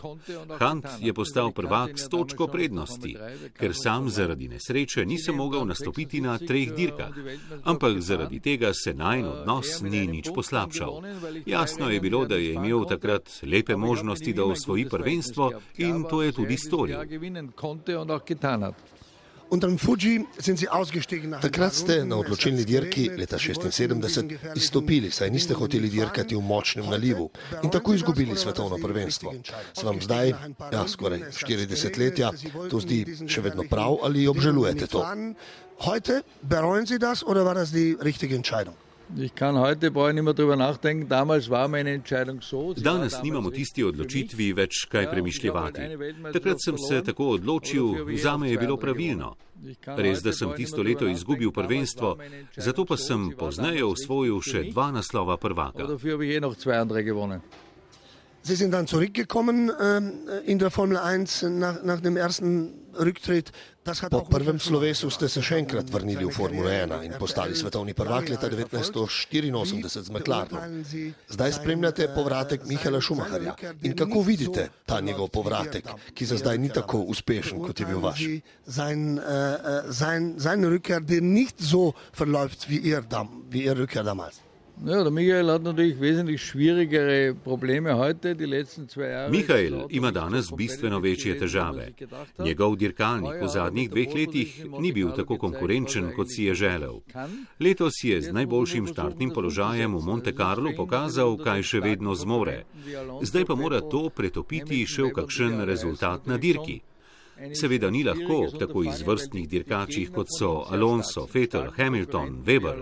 Hunt 0.59 0.85
je 0.99 1.13
postal 1.13 1.51
prvak 1.51 1.99
s 1.99 2.09
točko 2.09 2.47
prednosti, 2.47 3.15
ker 3.59 3.75
sam 3.75 4.09
zaradi 4.09 4.47
nesreče 4.47 5.05
nisem 5.05 5.35
mogel 5.35 5.65
nastopiti 5.65 6.21
na 6.21 6.37
treh 6.37 6.73
dirkah, 6.75 7.13
ampak 7.63 8.01
zaradi 8.01 8.39
tega 8.39 8.73
se 8.73 8.93
najn 8.93 9.25
odnos 9.25 9.81
ni 9.81 10.07
nič 10.07 10.29
poslabšal. 10.35 11.01
Jasno 11.45 11.89
je 11.89 11.99
bilo, 11.99 12.25
da 12.25 12.35
je 12.35 12.53
imel 12.53 12.85
takrat 12.85 13.29
lepe 13.43 13.75
možnosti, 13.75 14.33
da 14.33 14.45
osvoji 14.45 14.89
prvenstvo 14.89 15.51
in 15.77 16.03
to 16.09 16.21
je 16.21 16.31
tudi 16.31 16.57
storil. 16.57 16.99
Takrat 21.41 21.73
ste 21.73 22.05
na 22.05 22.17
odločilni 22.17 22.65
dirki 22.65 23.09
leta 23.17 23.37
1976 23.37 24.55
izstopili, 24.55 25.11
saj 25.11 25.29
niste 25.29 25.53
hoteli 25.53 25.89
dirkati 25.89 26.35
v 26.35 26.41
močnem 26.41 26.89
nalivu 26.89 27.29
in 27.63 27.69
tako 27.69 27.93
izgubili 27.93 28.37
svetovno 28.37 28.77
prvenstvo. 28.81 29.33
Se 29.73 29.85
vam 29.85 30.01
zdaj, 30.01 30.33
ja, 30.71 30.87
skoraj 30.87 31.19
40 31.31 31.99
letja, 31.99 32.31
to 32.69 32.79
zdi 32.79 33.05
še 33.27 33.41
vedno 33.41 33.67
prav 33.69 33.99
ali 34.03 34.27
obžalujete 34.27 34.87
to? 34.87 35.05
Heute 35.83 36.23
bereuen 36.41 36.87
Sie 36.87 36.99
das 36.99 37.23
oder 37.23 37.45
war 37.45 37.55
das 37.55 37.71
die 37.71 37.97
richtige 37.99 38.35
Entscheidung? 38.35 38.82
Ich 39.15 39.35
kann 39.35 39.59
heute 39.59 39.91
brauche 39.91 40.09
ich 40.09 40.15
nicht 40.15 40.23
mehr 40.23 40.33
drüber 40.33 40.55
nachdenken. 40.55 41.07
Damals 41.07 41.49
war 41.49 41.67
meine 41.67 41.91
Entscheidung 41.91 42.41
so. 42.41 42.73
Danes 42.73 43.21
nimamo 43.21 43.51
tisti 43.51 43.83
odločitvi 43.85 44.47
več 44.57 44.87
kaj 44.89 45.09
premišljati. 45.11 45.87
Takrat 46.33 46.63
sem 46.63 46.77
se 46.81 47.01
tako 47.05 47.35
odločil, 47.37 48.17
zame 48.17 48.49
je 48.49 48.57
bilo 48.57 48.77
pravilno. 48.77 49.35
Res, 49.85 50.23
da 50.23 50.33
sem 50.33 50.49
tisto 50.57 50.81
leto 50.81 51.07
izgubil 51.07 51.51
prvenstvo, 51.51 52.17
zato 52.57 52.85
pa 52.85 52.97
sem 52.97 53.29
pozneje 53.37 53.85
osvojil 53.85 54.41
še 54.41 54.65
dva 54.71 54.89
naslova 54.91 55.37
prvaka. 55.37 55.87
Sie 58.45 58.55
sind 58.55 58.71
dann 58.71 58.87
zurückgekommen 58.87 59.69
äh, 59.69 60.01
in 60.43 60.59
der 60.59 60.69
Formel 60.69 60.97
1 60.97 61.43
nach, 61.43 61.81
nach 61.81 62.01
dem 62.01 62.17
ersten. 62.17 62.82
Po 64.09 64.21
prvem 64.29 64.59
slovesu 64.59 65.09
ste 65.09 65.27
se 65.27 65.41
še 65.43 65.57
enkrat 65.59 65.89
vrnili 65.91 66.23
v 66.23 66.31
Formulo 66.31 66.69
1 66.71 67.03
in 67.03 67.15
postali 67.19 67.57
svetovni 67.57 67.91
prvak 67.97 68.29
leta 68.29 68.47
1984 68.47 69.89
z 69.89 70.09
McLarenom. 70.13 70.85
Zdaj 71.27 71.51
spremljate 71.57 72.07
povratek 72.15 72.63
Mihaela 72.69 73.01
Schumacherja. 73.01 73.57
In 73.83 73.97
kako 73.97 74.21
vidite 74.21 74.69
ta 74.85 75.01
njegov 75.01 75.33
povratek, 75.35 75.89
ki 76.13 76.25
za 76.25 76.37
zdaj 76.37 76.61
ni 76.61 76.69
tako 76.69 77.03
uspešen, 77.11 77.59
kot 77.59 77.79
je 77.79 77.89
bil 77.89 77.99
vaš? 77.99 78.23
Sein, 78.63 79.19
uh, 79.19 79.91
sein, 79.91 80.35
sein 80.39 80.63
Rückkehr, 80.63 81.03
der 81.03 81.21
nicht 81.21 81.59
so 81.59 81.91
verläuft 82.15 82.69
wie 82.69 82.79
ihr, 82.79 83.03
wie 83.49 83.67
ihr 83.67 83.75
Rückkehr 83.75 84.03
damals. 84.03 84.39
Ja, 84.81 85.03
der 85.03 85.11
Michael 85.11 85.49
hat 85.49 85.63
natürlich 85.63 85.99
wesentlich 86.01 86.41
schwierigere 86.41 87.35
Probleme 87.35 87.95
heute, 87.95 88.35
die 88.35 88.45
letzten 88.45 88.89
zwei 88.89 89.07
Jahre. 89.07 89.29
Michael 89.31 89.85
ima 89.89 90.11
danes 90.11 90.51
bistveno 90.51 90.99
večje 90.99 91.37
težave. 91.39 91.93
Njegov 92.39 92.75
dirkalnik 92.75 93.41
v 93.41 93.47
zadnjih 93.47 93.89
dveh 93.89 94.15
letih 94.15 94.65
ni 94.79 94.91
bil 94.91 95.11
tako 95.15 95.37
konkurenčen, 95.37 96.11
kot 96.15 96.27
si 96.31 96.43
je 96.43 96.55
želel. 96.55 96.99
Letos 97.59 98.03
je 98.03 98.21
z 98.21 98.33
najboljšim 98.33 98.87
štartnim 98.87 99.29
položajem 99.29 99.95
v 99.95 100.05
Monte 100.05 100.33
Carlo 100.33 100.73
pokazal, 100.75 101.37
kaj 101.37 101.63
še 101.63 101.79
vedno 101.79 102.15
zmore. 102.15 102.65
Zdaj 103.21 103.45
pa 103.45 103.55
mora 103.55 103.79
to 103.81 104.09
pretopiti 104.09 104.83
še 104.85 105.07
v 105.07 105.13
kakšen 105.15 105.63
rezultat 105.63 106.27
na 106.27 106.37
dirki. 106.37 106.81
Seveda 107.53 107.89
ni 107.89 108.03
lahko 108.03 108.37
ob 108.47 108.59
tako 108.59 108.83
izvrstnih 108.83 109.49
dirkačih, 109.49 110.11
kot 110.15 110.27
so 110.39 110.51
Alonso, 110.69 111.27
Vettel, 111.33 111.71
Hamilton, 111.77 112.43
Weber. 112.45 112.79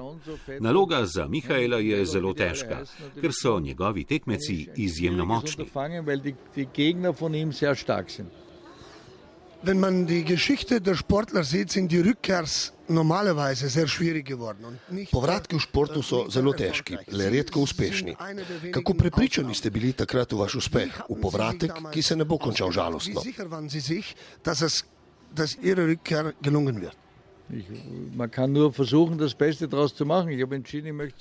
Naloga 0.60 1.06
za 1.06 1.28
Mihaela 1.28 1.78
je 1.78 2.06
zelo 2.06 2.34
težka, 2.34 2.84
ker 3.22 3.32
so 3.34 3.60
njegovi 3.60 4.04
tekmeci 4.04 4.68
izjemno 4.76 5.26
močni. 5.26 5.66
Wenn 9.64 9.80
man 9.80 10.08
die 10.08 10.24
Geschichte 10.24 10.82
der 10.82 10.96
Sportler 10.96 11.44
sieht, 11.44 11.72
sind 11.72 11.92
die 11.92 12.00
Rückkehrs 12.00 12.74
normalerweise 12.88 13.70
sehr 13.70 13.88
schwierig 13.88 14.26
geworden. 14.26 14.80
Povratki 15.12 15.56
v 15.56 15.62
športu 15.62 16.02
so 16.02 16.26
zelo 16.30 16.54
težki, 16.54 16.98
le 17.08 17.30
redko 17.30 17.62
uspešni. 17.62 18.16
Kako 18.74 18.94
prepričani 18.94 19.54
ste 19.56 19.70
bili 19.70 19.94
takrat 19.94 20.34
v 20.34 20.42
vaš 20.42 20.56
uspeh, 20.66 21.06
v 21.10 21.20
povratek, 21.22 21.78
ki 21.94 22.02
se 22.02 22.18
ne 22.18 22.26
bo 22.26 22.42
končal 22.42 22.74
žalostno? 22.74 23.22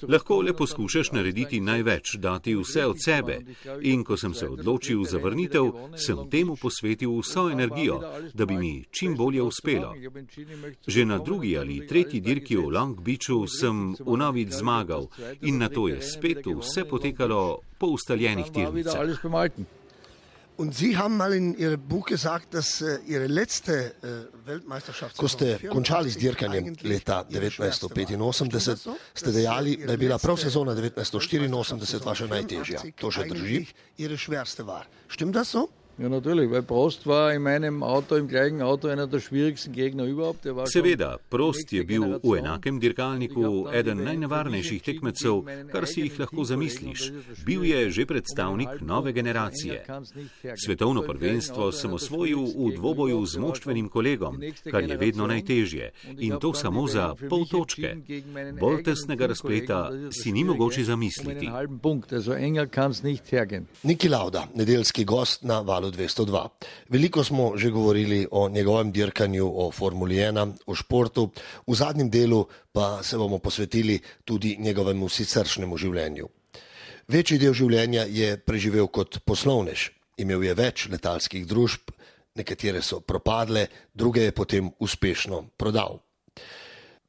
Lahko 0.08 0.40
le 0.42 0.52
poskušaš 0.56 1.12
narediti 1.12 1.60
največ, 1.60 2.14
dati 2.18 2.54
vse 2.54 2.86
od 2.86 2.96
sebe. 3.04 3.38
In 3.82 4.04
ko 4.04 4.16
sem 4.16 4.34
se 4.34 4.48
odločil 4.48 5.04
za 5.04 5.18
vrnitev, 5.18 5.72
sem 5.96 6.22
temu 6.30 6.56
posvetil 6.56 7.18
vso 7.20 7.48
energijo, 7.50 8.00
da 8.34 8.46
bi 8.46 8.56
mi 8.56 8.84
čim 8.90 9.16
bolje 9.16 9.42
uspelo. 9.42 9.94
Že 10.86 11.04
na 11.04 11.18
drugi 11.18 11.58
ali 11.58 11.86
tretji 11.86 12.20
dirki 12.20 12.56
v 12.56 12.70
Long 12.70 13.00
Beachu 13.00 13.46
sem 13.46 13.96
unovic 14.04 14.52
zmagal 14.52 15.08
in 15.40 15.58
na 15.58 15.68
to 15.68 15.88
je 15.88 16.02
spet 16.02 16.46
vse 16.46 16.84
potekalo 16.84 17.58
po 17.78 17.86
ustaljenih 17.86 18.50
tirnicah. 18.52 19.79
Und 20.60 20.76
Sie 20.76 20.94
haben 20.98 21.16
mal 21.16 21.32
in 21.32 21.56
Ihrem 21.56 21.80
Buch 21.80 22.04
gesagt, 22.04 22.52
dass 22.52 22.82
äh, 22.82 22.98
Ihre 23.06 23.26
letzte 23.28 23.94
äh, 24.02 24.46
Weltmeisterschaft. 24.46 25.16
Ko 25.16 25.24
ste 25.24 25.56
končali 25.56 26.12
z 26.12 26.20
dirkanjem 26.20 26.76
leta 26.84 27.24
1985, 27.24 28.92
ste 29.16 29.32
dejali, 29.32 29.78
da 29.80 29.96
je 29.96 30.00
bila 30.04 30.20
prav 30.20 30.36
sezona 30.36 30.76
1984 30.76 32.04
vaša 32.04 32.28
najtežja. 32.28 32.84
To 33.00 33.08
še 33.08 33.24
drži? 33.32 33.64
Stimmt 35.08 35.32
das 35.32 35.48
so? 35.48 35.79
Ja, 36.00 36.08
natürlich, 36.08 36.50
weil 36.50 36.62
Prost 36.62 37.06
war 37.06 37.34
in 37.34 37.42
meinem 37.42 37.82
Auto, 37.82 38.16
im 38.16 38.26
gleichen 38.26 38.62
Auto, 38.62 38.88
einer 38.88 39.06
der 39.06 39.20
schwierigsten 39.20 39.72
Gegner 39.72 40.04
überhaupt. 40.04 40.48
Seveda, 40.64 41.18
Prost 41.28 41.72
je 41.72 41.84
bil 41.84 42.18
v 42.22 42.38
enakem 42.38 42.80
dirkalniku 42.80 43.68
eden 43.68 44.00
najnevarnejših 44.06 44.80
tekmecev, 44.80 45.44
kar 45.68 45.84
si 45.84 46.06
jih 46.06 46.16
lahko 46.22 46.46
zamisliš. 46.48 47.10
Bil 47.44 47.66
je 47.68 47.90
že 47.90 48.06
predstavnik 48.08 48.80
nove 48.80 49.12
generacije. 49.12 49.84
Svetovno 50.56 51.02
prvenstvo 51.02 51.68
sem 51.72 51.92
osvojil 51.92 52.48
v 52.48 52.72
dvoboju 52.80 53.20
z 53.26 53.36
moštvenim 53.36 53.92
kolegom, 53.92 54.40
kar 54.70 54.80
je 54.80 54.96
vedno 54.96 55.28
najtežje. 55.28 55.92
In 56.16 56.40
to 56.40 56.54
samo 56.54 56.86
za 56.88 57.12
pol 57.28 57.44
točke. 57.44 58.00
Bolj 58.56 58.82
tesnega 58.88 59.26
razpleta 59.26 59.92
si 60.08 60.32
ni 60.32 60.48
mogoče 60.48 60.84
zamisliti. 60.84 61.44
Niki 63.84 64.08
Lauda, 64.08 64.48
nedeljski 64.56 65.04
gost 65.04 65.44
na 65.44 65.60
valu 65.60 65.89
202. 65.90 66.48
Veliko 66.88 67.24
smo 67.24 67.52
že 67.56 67.70
govorili 67.70 68.26
o 68.30 68.48
njegovem 68.48 68.92
dirkanju, 68.92 69.46
o 69.54 69.70
Formuli 69.70 70.16
1, 70.16 70.52
o 70.66 70.74
športu, 70.74 71.30
v 71.66 71.74
zadnjem 71.74 72.10
delu 72.10 72.46
pa 72.72 73.02
se 73.02 73.16
bomo 73.16 73.38
posvetili 73.38 74.00
tudi 74.24 74.56
njegovemu 74.58 75.08
siceršnjemu 75.08 75.76
življenju. 75.76 76.28
Večji 77.08 77.38
del 77.38 77.54
življenja 77.54 78.04
je 78.06 78.36
preživel 78.38 78.86
kot 78.86 79.18
poslovnež, 79.24 79.90
imel 80.18 80.44
je 80.44 80.54
več 80.54 80.86
letalskih 80.90 81.46
družb, 81.46 81.90
nekatere 82.38 82.82
so 82.82 83.00
propadle, 83.00 83.66
druge 83.94 84.28
je 84.28 84.32
potem 84.36 84.70
uspešno 84.78 85.48
prodal. 85.56 85.98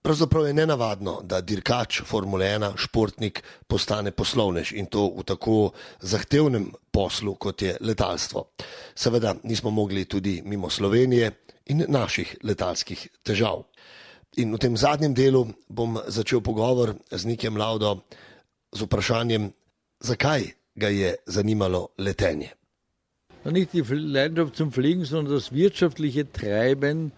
Pravzaprav 0.01 0.47
je 0.47 0.53
nenavadno, 0.53 1.19
da 1.23 1.41
dirkač 1.41 2.01
Formule 2.05 2.45
1, 2.45 2.73
športnik, 2.77 3.43
postane 3.67 4.11
poslovnež 4.11 4.71
in 4.73 4.87
to 4.89 5.05
v 5.13 5.23
tako 5.23 5.57
zahtevnem 6.01 6.71
poslu, 6.91 7.35
kot 7.35 7.61
je 7.61 7.75
letalstvo. 7.81 8.47
Seveda 8.95 9.35
nismo 9.43 9.69
mogli 9.69 10.05
tudi 10.05 10.41
mimo 10.45 10.69
Slovenije 10.69 11.31
in 11.65 11.85
naših 11.87 12.37
letalskih 12.43 13.07
težav. 13.23 13.61
In 14.41 14.55
v 14.55 14.57
tem 14.57 14.77
zadnjem 14.77 15.13
delu 15.13 15.45
bom 15.69 15.99
začel 16.07 16.41
pogovor 16.41 16.95
z 17.11 17.25
Nikem 17.25 17.57
Laudo 17.57 18.01
z 18.73 18.81
vprašanjem, 18.81 19.51
zakaj 19.99 20.49
ga 20.75 20.89
je 20.89 21.15
zanimalo 21.27 21.91
letenje. 21.97 22.49
Nicht 23.45 23.73
die 23.73 23.81
Leidenschaft 23.81 24.55
zum 24.55 24.71
Fliegen, 24.71 25.05
sondern 25.05 25.35
das 25.35 25.51
wirtschaftliche 25.51 26.31
Treiben 26.31 27.11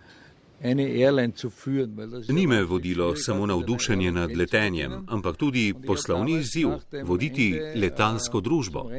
Ni 2.30 2.48
me 2.48 2.64
vodilo 2.64 3.16
samo 3.16 3.46
navdušenje 3.46 4.12
nad 4.12 4.38
letenjem, 4.38 4.92
ampak 5.08 5.38
tudi 5.38 5.74
poslovni 5.88 6.40
izziv 6.40 6.70
voditi 7.04 7.60
letalsko 7.76 8.42
družbo. 8.42 8.90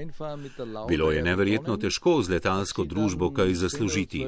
Bilo 0.88 1.12
je 1.12 1.22
neverjetno 1.22 1.77
težko 1.77 2.22
z 2.22 2.31
letalsko 2.31 2.85
družbo 2.85 3.31
kaj 3.33 3.55
zaslužiti. 3.55 4.27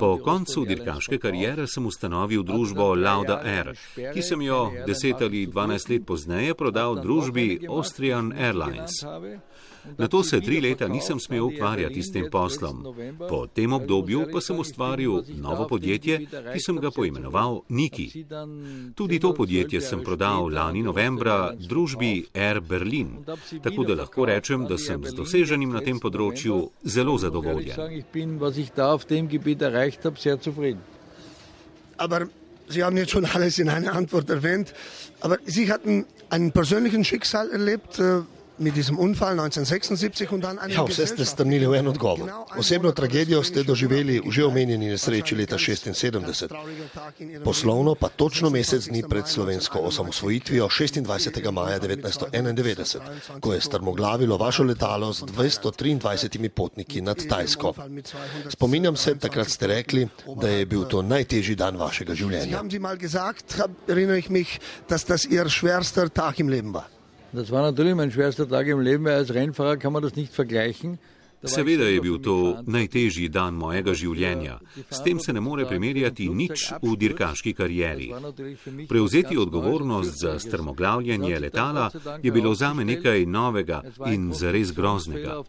Po 0.00 0.18
koncu 0.24 0.64
dirkaške 0.64 1.18
karijere 1.18 1.66
sem 1.66 1.86
ustanovil 1.86 2.42
družbo 2.42 2.94
Lauda 2.94 3.40
Air, 3.44 3.74
ki 4.14 4.22
sem 4.22 4.42
jo 4.42 4.70
10 4.86 5.24
ali 5.24 5.46
12 5.46 5.90
let 5.90 6.06
pozneje 6.06 6.54
prodal 6.54 7.00
družbi 7.02 7.66
Austrian 7.68 8.32
Airlines. 8.32 9.04
Na 9.98 10.08
to 10.08 10.22
se 10.22 10.40
tri 10.40 10.60
leta 10.60 10.88
nisem 10.88 11.20
smel 11.20 11.42
ukvarjati 11.46 12.02
s 12.02 12.12
tem 12.12 12.28
poslom. 12.30 12.82
Po 13.28 13.46
tem 13.46 13.72
obdobju 13.72 14.26
pa 14.32 14.40
sem 14.40 14.58
ustvaril 14.58 15.22
novo 15.42 15.66
podjetje, 15.68 16.18
ki 16.52 16.60
sem 16.62 16.78
ga 16.78 16.90
poimenoval 16.94 17.62
Niki. 17.68 18.24
Tudi 18.94 19.18
to 19.18 19.32
podjetje 19.34 19.80
sem 19.80 20.02
prodal 20.04 20.52
lani 20.54 20.82
novembra 20.82 21.52
družbi 21.58 22.26
Air 22.34 22.60
Berlin, 22.60 23.24
tako 23.62 23.84
da 23.84 23.98
lahko 24.02 24.26
rečem, 24.26 24.66
da 24.70 24.78
sem 24.78 25.02
z 25.04 25.14
doseženim 25.18 25.74
na 25.74 25.82
tem 25.82 25.98
področju 25.98 26.68
zelo 26.84 27.18
zadovoljen. 27.18 27.76
Aber 31.98 32.28
Sie 32.68 32.82
haben 32.82 32.96
jetzt 32.96 33.10
schon 33.10 33.26
alles 33.26 33.58
in 33.58 33.68
einer 33.68 33.92
Antwort 33.92 34.30
erwähnt, 34.30 34.72
aber 35.20 35.38
Sie 35.44 35.70
hatten 35.70 36.06
einen 36.30 36.52
persönlichen 36.52 37.04
Schicksal 37.04 37.50
erlebt. 37.50 38.00
Mit 38.62 38.76
diesem 38.76 38.96
Unfall 38.98 39.32
1976 39.32 40.30
und 40.30 40.44
dann 40.44 40.58
eine 40.58 40.72
Ja, 40.72 40.86
vse 40.86 41.06
ste 41.06 41.26
strnili 41.26 41.66
v 41.66 41.74
en 41.82 41.88
odgovor. 41.90 42.30
Osebno 42.54 42.92
tragedijo 42.94 43.42
ste 43.42 43.66
doživeli 43.66 44.22
v 44.22 44.30
že 44.30 44.46
omenjeni 44.46 44.86
nesreči 44.94 45.34
leta 45.34 45.58
76. 45.58 46.46
Poslovno 47.42 47.98
pa 47.98 48.06
točno 48.08 48.54
mesec 48.54 48.86
dni 48.86 49.02
pred 49.02 49.26
slovensko 49.26 49.82
osamosvojitvijo 49.82 50.70
26. 50.70 51.50
maja 51.50 51.82
1991, 51.82 53.42
ko 53.42 53.52
je 53.52 53.60
strmoglavilo 53.60 54.38
vašo 54.38 54.62
letalo 54.62 55.10
z 55.12 55.26
223 55.26 56.48
potniki 56.54 57.02
nad 57.02 57.18
Tajsko. 57.18 57.74
Spominjam 58.48 58.96
se, 58.96 59.18
takrat 59.18 59.50
ste 59.50 59.66
rekli, 59.66 60.06
da 60.38 60.48
je 60.48 60.66
bil 60.66 60.86
to 60.86 61.02
najtežji 61.02 61.58
dan 61.58 61.76
vašega 61.76 62.14
življenja. 62.14 62.62
Das 64.88 65.08
war 65.62 67.01
natürlich 67.62 67.94
mein 67.94 68.10
schwerster 68.10 68.48
Tag 68.48 68.66
im 68.66 68.80
Leben, 68.80 69.04
weil 69.04 69.14
als 69.14 69.32
Rennfahrer 69.32 69.78
kann 69.78 69.92
man 69.92 70.02
das 70.02 70.16
nicht 70.16 70.32
vergleichen. 70.32 70.98
Seveda 71.44 71.84
je 71.84 72.00
bil 72.00 72.18
to 72.18 72.62
najtežji 72.66 73.28
dan 73.28 73.54
mojega 73.58 73.94
življenja. 73.94 74.58
S 74.90 75.02
tem 75.02 75.18
se 75.20 75.32
ne 75.32 75.40
more 75.42 75.66
primerjati 75.66 76.28
nič 76.30 76.68
v 76.82 76.94
dirkaški 76.96 77.52
karieri. 77.58 78.12
Prevzeti 78.88 79.38
odgovornost 79.38 80.20
za 80.20 80.38
strmoglavljanje 80.38 81.40
letala 81.40 81.90
je 82.22 82.32
bilo 82.32 82.54
zame 82.54 82.84
nekaj 82.84 83.26
novega 83.26 83.80
in 84.06 84.30
zares 84.32 84.72
groznega. 84.72 85.40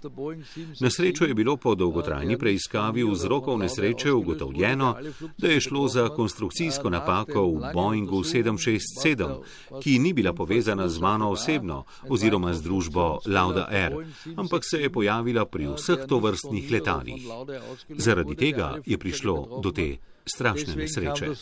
Na 0.82 0.90
srečo 0.90 1.26
je 1.30 1.34
bilo 1.34 1.58
po 1.58 1.76
dolgotrajni 1.76 2.38
preiskavi 2.38 3.06
vzrokov 3.12 3.60
nesreče 3.60 4.12
ugotovljeno, 4.12 4.96
da 5.38 5.48
je 5.48 5.62
šlo 5.62 5.88
za 5.88 6.10
konstrukcijsko 6.10 6.90
napako 6.90 7.46
v 7.48 7.74
Boeingu 7.74 8.24
767, 8.24 9.38
ki 9.84 10.00
ni 10.00 10.14
bila 10.14 10.34
povezana 10.34 10.90
z 10.90 11.00
mano 11.00 11.30
osebno 11.30 11.84
oziroma 12.10 12.54
z 12.54 12.62
družbo 12.62 13.20
Lauda 13.28 13.68
Air, 13.70 13.94
ampak 14.36 14.66
se 14.66 14.82
je 14.82 14.90
pojavila 14.90 15.46
pri 15.46 15.68
vsem 15.68 15.83
vseh 15.84 16.08
tovrstnih 16.08 16.72
letalih. 16.72 17.28
Zaradi 18.00 18.40
tega 18.40 18.74
je 18.86 18.98
prišlo 18.98 19.60
do 19.64 19.72
te 19.76 19.98
strašne 20.26 20.76
nesreče. 20.76 21.26
Äh, 21.26 21.36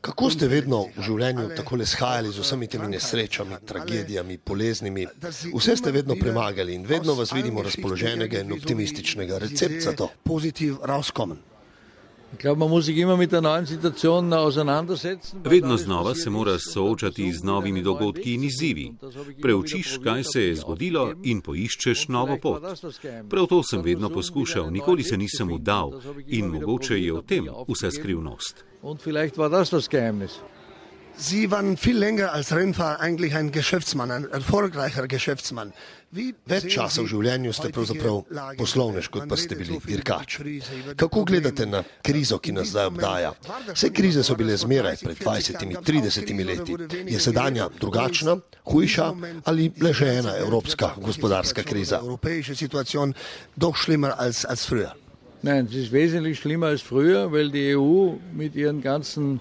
Kako 0.00 0.30
ste 0.30 0.48
vedno 0.48 0.82
v 0.96 1.02
življenju 1.06 1.46
tako 1.56 1.76
le 1.80 1.86
shajali 1.88 2.32
z 2.32 2.42
vsemi 2.44 2.66
temi 2.68 2.90
nesrečami, 2.92 3.56
tragedijami, 3.64 4.36
boleznimi? 4.46 5.06
Vse 5.54 5.76
ste 5.80 5.94
vedno 5.94 6.18
premagali 6.20 6.74
in 6.74 6.84
vedno 6.86 7.14
vas 7.16 7.32
vidimo 7.32 7.62
razpoloženega 7.62 8.44
in 8.44 8.52
optimističnega. 8.58 9.38
Recept 9.46 9.80
za 9.86 9.96
to? 9.96 10.10
Pozitiv 10.24 10.76
rauskommen. 10.84 11.51
Vedno 15.44 15.76
znova 15.76 16.14
se 16.14 16.30
moraš 16.30 16.60
soočati 16.72 17.32
z 17.32 17.42
novimi 17.44 17.82
dogodki 17.82 18.34
in 18.34 18.44
izzivi. 18.44 18.92
Preučiš, 19.42 19.98
kaj 20.04 20.22
se 20.32 20.42
je 20.42 20.56
zgodilo 20.56 21.12
in 21.22 21.40
poiščeš 21.40 22.08
novo 22.08 22.38
pot. 22.42 22.62
Prav 23.30 23.46
to 23.46 23.62
sem 23.62 23.82
vedno 23.82 24.08
poskušal, 24.10 24.70
nikoli 24.70 25.02
se 25.02 25.16
nisem 25.16 25.52
udal 25.52 25.92
in 26.26 26.46
mogoče 26.46 27.02
je 27.02 27.12
v 27.12 27.22
tem 27.22 27.48
vsa 27.68 27.90
skrivnost. 27.90 28.64
Sie 31.16 31.50
waren 31.50 31.76
viel 31.76 31.96
länger 31.96 32.32
als 32.32 32.52
Rennfahrer 32.52 33.00
eigentlich 33.00 33.34
ein 33.34 33.52
Geschäftsmann, 33.52 34.10
ein 34.10 34.24
erfolgreicher 34.30 35.06
Geschäftsmann. 35.08 35.72
Več 36.12 36.66
časa 36.74 37.00
v 37.00 37.08
življenju 37.08 37.52
ste 37.56 37.70
pravzaprav 37.72 38.18
poslovnež, 38.58 39.08
kot 39.12 39.28
pa 39.30 39.36
ste 39.40 39.56
bili 39.56 39.78
dirkač. 39.80 40.40
Kako 41.00 41.22
gledate 41.24 41.64
na 41.64 41.80
krizo, 42.04 42.36
ki 42.36 42.52
nas 42.52 42.72
zdaj 42.72 42.90
obdaja? 42.90 43.30
Vse 43.70 43.88
krize 43.96 44.24
so 44.26 44.36
bile 44.36 44.56
zmeraj 44.60 44.98
pred 45.00 45.22
20-30 45.24 46.44
leti. 46.48 46.76
Je 47.08 47.20
sedanja 47.20 47.70
drugačna, 47.80 48.36
hujša 48.68 49.06
ali 49.48 49.70
le 49.80 49.94
še 49.96 50.10
ena 50.18 50.36
evropska 50.42 50.94
gospodarska 51.00 51.64
kriza? 51.64 52.02
Nein, 55.44 55.66
es 55.66 55.74
ist 55.74 55.92
wesentlich 55.92 56.38
schlimmer 56.38 56.68
als 56.68 56.82
früher, 56.82 57.32
weil 57.32 57.50
die 57.50 57.74
EU 57.74 58.14
mit 58.32 58.54
ihren 58.54 58.80
ganzen 58.80 59.40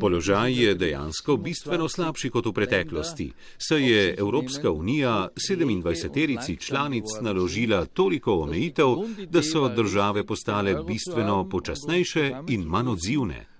Položaj 0.00 0.62
je 0.62 0.74
dejansko 0.74 1.36
bistveno 1.36 1.88
slabši 1.88 2.30
kot 2.30 2.46
v 2.46 2.52
preteklosti, 2.52 3.32
saj 3.58 3.90
je 3.92 4.14
Evropska 4.18 4.70
unija 4.70 5.28
27-terici 5.34 6.56
članic 6.60 7.04
naložila 7.20 7.84
toliko 7.86 8.40
omejitev, 8.42 8.94
da 9.30 9.42
so 9.42 9.68
države 9.68 10.26
postale 10.26 10.74
bistveno 10.86 11.48
počasnejše 11.48 12.32
in 12.48 12.64
manj 12.64 12.88
odzivne. 12.88 13.57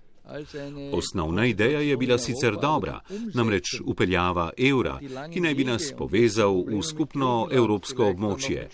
Osnovna 0.93 1.47
ideja 1.47 1.81
je 1.81 1.97
bila 1.97 2.19
sicer 2.19 2.57
dobra, 2.63 3.01
namreč 3.35 3.81
upeljava 3.85 4.51
evra, 4.57 4.99
ki 5.33 5.41
naj 5.41 5.55
bi 5.55 5.65
nas 5.65 5.93
povezal 5.99 6.63
v 6.69 6.83
skupno 6.83 7.49
evropsko 7.51 8.11
območje. 8.13 8.69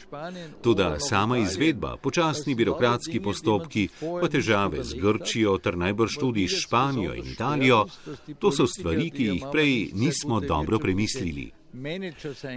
Tudi 0.63 0.89
sama 0.99 1.39
izvedba, 1.39 1.97
počasni 1.97 2.55
birokratski 2.55 3.21
postopki, 3.21 3.89
pa 4.01 4.29
težave 4.29 4.85
z 4.85 5.01
Grčijo 5.01 5.59
ter 5.59 5.79
najbrž 5.79 6.19
tudi 6.21 6.49
Španijo 6.49 7.15
in 7.15 7.33
Italijo, 7.33 7.85
to 8.39 8.53
so 8.53 8.67
stvari, 8.67 9.11
ki 9.11 9.31
jih 9.33 9.45
prej 9.53 9.91
nismo 9.95 10.41
dobro 10.41 10.79
premislili. 10.79 11.53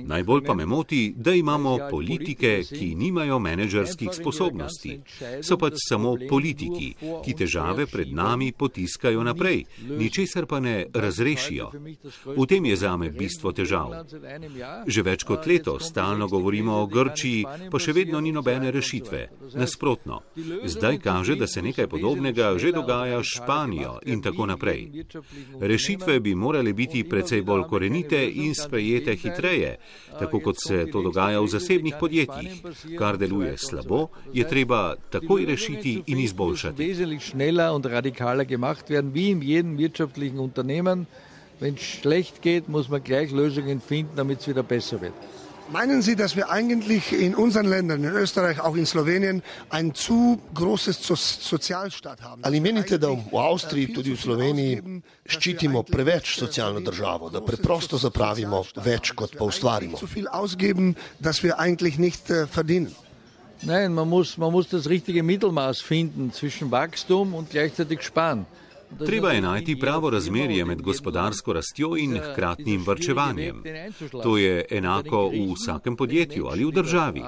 Najbolj 0.03 0.43
pa 0.45 0.53
me 0.53 0.65
moti, 0.65 1.13
da 1.17 1.33
imamo 1.33 1.77
politike, 1.89 2.61
ki 2.69 2.95
nimajo 2.95 3.39
menedžerskih 3.39 4.09
sposobnosti. 4.13 4.99
So 5.41 5.57
pač 5.57 5.79
samo 5.89 6.15
politiki, 6.29 6.93
ki 7.25 7.33
težave 7.33 7.87
pred 7.89 8.13
nami 8.13 8.51
potiskajo 8.51 9.23
naprej, 9.23 9.63
ničesar 9.89 10.45
pa 10.45 10.59
ne 10.59 10.85
razrešijo. 10.93 11.71
V 12.37 12.45
tem 12.45 12.65
je 12.65 12.75
zame 12.75 13.09
bistvo 13.09 13.51
težav. 13.51 14.05
Že 14.87 15.01
več 15.01 15.25
kot 15.25 15.47
leto 15.49 15.79
stalno 15.79 16.27
govorimo 16.27 16.77
o 16.81 16.85
Grčiji, 16.87 17.71
pa 17.71 17.81
še 17.81 17.95
vedno 17.97 18.21
ni 18.21 18.31
nobene 18.31 18.71
rešitve. 18.71 19.23
Nasprotno, 19.57 20.21
zdaj 20.65 21.01
kaže, 21.01 21.35
da 21.35 21.47
se 21.47 21.61
nekaj 21.61 21.87
podobnega 21.87 22.53
že 22.57 22.71
dogaja 22.71 23.23
s 23.23 23.37
Španijo 23.37 23.97
in 24.05 24.21
tako 24.21 24.45
naprej. 24.45 25.05
Rešitve 25.61 26.19
bi 26.19 26.35
morale 26.35 26.73
biti 26.73 27.03
precej 27.03 27.41
bolj 27.41 27.65
korenite 27.69 28.21
in 28.29 28.53
sprejete 28.55 29.06
rešite 29.07 29.29
hitreje, 29.29 29.77
tako 30.19 30.39
kot 30.39 30.55
se 30.67 30.85
to 30.91 31.01
dogaja 31.01 31.39
v 31.39 31.47
zasebnih 31.47 31.95
podjetjih. 31.99 32.61
Kar 32.97 33.17
deluje 33.17 33.57
slabo, 33.57 34.07
je 34.33 34.47
treba 34.47 34.95
takoj 35.09 35.45
rešiti 35.45 36.03
in 36.07 36.19
izboljšati. 36.19 36.83
Wenn 41.59 41.73
es 41.73 41.81
schlecht 41.81 42.43
geht, 42.43 42.69
muss 42.69 42.87
man 42.87 43.01
gleich 43.03 43.31
Lösungen 43.31 43.81
finden, 43.81 44.15
damit 44.15 44.41
es 44.41 44.47
wieder 44.47 44.61
besser 44.61 45.01
wird. 45.01 45.13
Meinen 45.69 46.01
Sie, 46.01 46.15
dass 46.15 46.37
wir 46.37 46.49
eigentlich 46.49 47.11
in 47.11 47.35
unseren 47.35 47.65
Ländern, 47.65 48.03
in 48.03 48.11
Österreich, 48.11 48.61
auch 48.61 48.75
in 48.77 48.85
Slowenien, 48.85 49.43
ein 49.69 49.93
zu 49.93 50.41
großes 50.53 51.01
Sozialstaat 51.03 52.21
haben? 52.21 52.43
Ali 52.43 52.61
menite, 52.61 52.97
da 52.97 53.09
v 53.09 53.37
Avstriji, 53.37 53.91
tudi 53.93 54.15
v 54.15 54.21
Sloveniji, 54.21 55.01
ščitimo 55.27 55.83
preveč 55.83 56.37
socialno 56.39 56.79
državo, 56.79 57.29
da 57.29 57.41
preprosto 57.43 57.99
zapravimo 57.99 58.63
več, 58.79 59.11
kot 59.11 59.35
pa 59.35 59.43
ustvarimo? 59.43 59.97
Zu 59.99 60.07
viel 60.07 60.27
ausgeben, 60.29 60.95
dass 61.19 61.43
wir 61.43 61.59
eigentlich 61.59 61.99
nicht 61.99 62.29
äh, 62.29 62.47
verdienen. 62.47 62.95
Nein, 63.61 63.93
man 63.93 64.07
muss, 64.07 64.37
man 64.37 64.51
muss 64.51 64.69
das 64.69 64.87
richtige 64.87 65.23
Mittelmaß 65.23 65.81
finden 65.81 66.31
zwischen 66.31 66.71
Wachstum 66.71 67.33
und 67.33 67.49
gleichzeitig 67.49 68.03
Sparen. 68.03 68.45
Treba 69.05 69.31
je 69.31 69.41
najti 69.41 69.79
pravo 69.79 70.09
razmerje 70.09 70.65
med 70.65 70.81
gospodarsko 70.81 71.53
rastjo 71.53 71.97
in 71.97 72.17
hkratnim 72.17 72.83
vrčevanjem. 72.87 73.63
To 74.23 74.37
je 74.37 74.65
enako 74.69 75.27
v 75.29 75.53
vsakem 75.53 75.95
podjetju 75.95 76.47
ali 76.47 76.65
v 76.65 76.71
državi. 76.71 77.23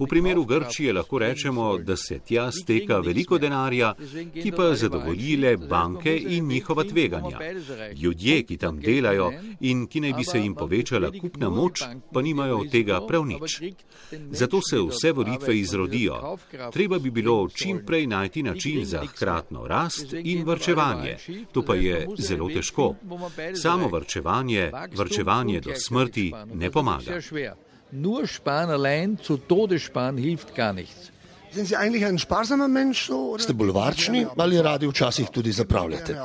V 0.00 0.06
primeru 0.08 0.44
Grčije 0.44 0.92
lahko 0.92 1.18
rečemo, 1.18 1.78
da 1.78 1.96
se 1.96 2.18
tja 2.18 2.52
steka 2.52 2.98
veliko 2.98 3.38
denarja, 3.38 3.94
ki 4.42 4.52
pa 4.56 4.74
zadovoljile 4.74 5.56
banke 5.56 6.16
in 6.28 6.46
njihova 6.46 6.84
tveganja. 6.84 7.38
Ljudje, 8.02 8.42
ki 8.42 8.56
tam 8.56 8.80
delajo 8.80 9.32
in 9.60 9.86
ki 9.86 10.00
naj 10.00 10.12
bi 10.12 10.24
se 10.24 10.38
jim 10.38 10.54
povečala 10.54 11.10
kupna 11.20 11.50
moč, 11.50 11.82
pa 12.12 12.22
nimajo 12.22 12.58
od 12.58 12.70
tega 12.70 13.00
prav 13.08 13.26
nič. 13.26 13.60
Zato 14.30 14.60
se 14.70 14.78
vse 14.78 15.12
volitve 15.12 15.58
izrodijo. 15.58 16.36
Treba 16.72 16.98
bi 16.98 17.10
bilo 17.10 17.48
čim 17.48 17.82
prej 17.86 18.06
najti 18.06 18.42
način 18.42 18.84
za 18.84 19.06
hkratno 19.06 19.66
rast 19.66 20.12
in 20.12 20.44
vrčevanje 20.44 20.81
vrčevanje. 20.82 21.16
To 21.52 21.62
pa 21.62 21.74
je 21.74 22.06
zelo 22.18 22.48
težko. 22.48 22.94
Samo 23.54 23.88
vrčevanje, 23.88 24.70
vrčevanje 24.96 25.60
do 25.60 25.74
smrti 25.74 26.32
ne 26.54 26.70
pomaga. 26.70 27.20
Nur 27.92 28.26
Sparen 28.26 28.70
allein 28.70 29.18
zu 29.24 29.36
Todessparen 29.36 30.18
hilft 30.18 30.54
gar 30.56 30.74
nichts. 30.74 31.12
Sind 31.52 31.68
Sie 31.68 31.76
eigentlich 31.76 32.06
ein 32.06 32.18
sparsamer 32.18 32.68
Mensch? 32.68 33.06
So, 33.06 33.36
Ste 33.38 33.52
bolj 33.52 33.74
varčni 33.76 34.26
ali 34.36 34.62
radi 34.62 34.88
včasih 34.88 35.28
tudi 35.28 35.52
zapravljate? 35.52 36.16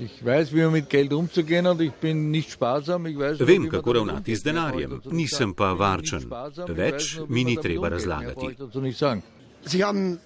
Ich 0.00 0.24
weiß, 0.24 0.52
wie 0.52 0.64
man 0.64 0.72
mit 0.72 0.88
Geld 0.90 1.12
umzugehen 1.12 1.66
und 1.66 1.80
ich 1.80 1.92
bin 1.92 2.30
nicht 2.30 2.50
sparsam. 2.50 3.06
Ich 3.06 3.16
weiß, 3.16 3.46
Vem, 3.46 3.68
kako 3.68 3.92
ravnati 3.92 4.36
z 4.36 4.42
denarjem, 4.42 5.00
nisem 5.10 5.54
pa 5.54 5.72
varčen. 5.72 6.28
Več 6.68 7.18
mi 7.28 7.44
ni 7.44 7.56
treba 7.56 7.88
razlagati. 7.88 8.56
Sie 9.66 9.84
haben, 9.84 10.18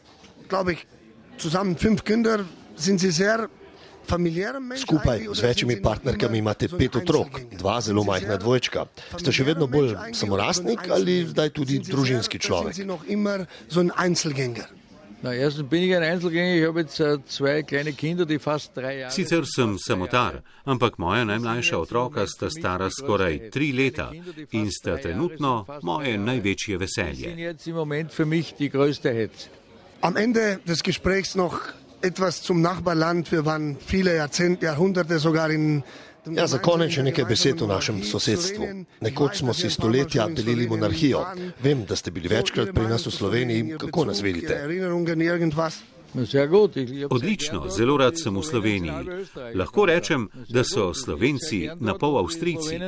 glaube 0.48 0.72
ich, 0.72 0.86
zusammen 1.38 1.76
fünf 1.76 2.04
Kinder. 2.04 2.44
Skupaj 4.76 5.26
z 5.34 5.42
večjimi 5.42 5.82
partnerkami 5.82 6.38
imate 6.38 6.68
pet 6.68 6.96
otrok, 6.96 7.40
dva 7.58 7.80
zelo 7.80 8.04
majhna 8.04 8.36
dvojčka. 8.36 8.86
Ste 9.18 9.32
še 9.32 9.44
vedno 9.44 9.66
bolj 9.66 9.96
samorastnik 10.14 10.86
ali 10.94 11.24
zdaj 11.26 11.50
tudi 11.50 11.80
družinski 11.82 12.38
človek? 12.38 12.76
Sicer 19.10 19.46
sem 19.48 19.72
samotar, 19.78 20.38
ampak 20.64 20.98
moja 21.02 21.24
najmlajša 21.24 21.78
otroka 21.78 22.26
sta 22.30 22.50
stara 22.50 22.90
skoraj 22.92 23.50
tri 23.50 23.72
leta 23.72 24.12
in 24.52 24.70
sta 24.70 25.00
trenutno 25.02 25.64
moje 25.82 26.14
največje 26.18 26.78
veselje. 26.78 27.32
Am 30.00 30.16
Ende 30.16 30.58
des 30.66 30.82
Gesprächs 30.84 31.34
noch 31.34 31.72
etwas 32.06 32.42
zum 32.42 32.60
Nachbarland. 32.60 33.30
Wir 33.32 33.44
waren 33.44 33.76
viele 33.86 34.14
Jahrzehnte, 34.16 34.66
Jahrhunderte 34.66 35.18
sogar 35.18 35.50
in. 35.50 35.82
Ja, 36.26 36.48
za 36.50 36.58
konec 36.58 36.90
še 36.90 37.04
nekaj 37.06 37.24
besed 37.28 37.60
o 37.62 37.68
našem 37.70 38.00
sosedstvu. 38.02 38.66
Nekoč 39.06 39.42
smo 39.44 39.54
si 39.54 39.70
stoletja 39.70 40.26
delili 40.26 40.66
monarhijo. 40.66 41.20
Vem, 41.62 41.84
da 41.86 41.94
ste 41.94 42.10
bili 42.10 42.26
večkrat 42.32 42.72
pri 42.74 42.88
nas 42.90 43.06
v 43.06 43.12
Sloveniji. 43.14 43.76
Kako 43.78 44.04
nas 44.10 44.22
vidite? 44.26 44.58
Odlično, 47.10 47.68
zelo 47.70 47.96
rad 48.02 48.18
sem 48.18 48.34
v 48.34 48.42
Sloveniji. 48.42 49.22
Lahko 49.54 49.86
rečem, 49.86 50.26
da 50.50 50.64
so 50.64 50.90
Slovenci 50.94 51.68
na 51.78 51.94
pol 51.94 52.18
Avstrijci. 52.18 52.80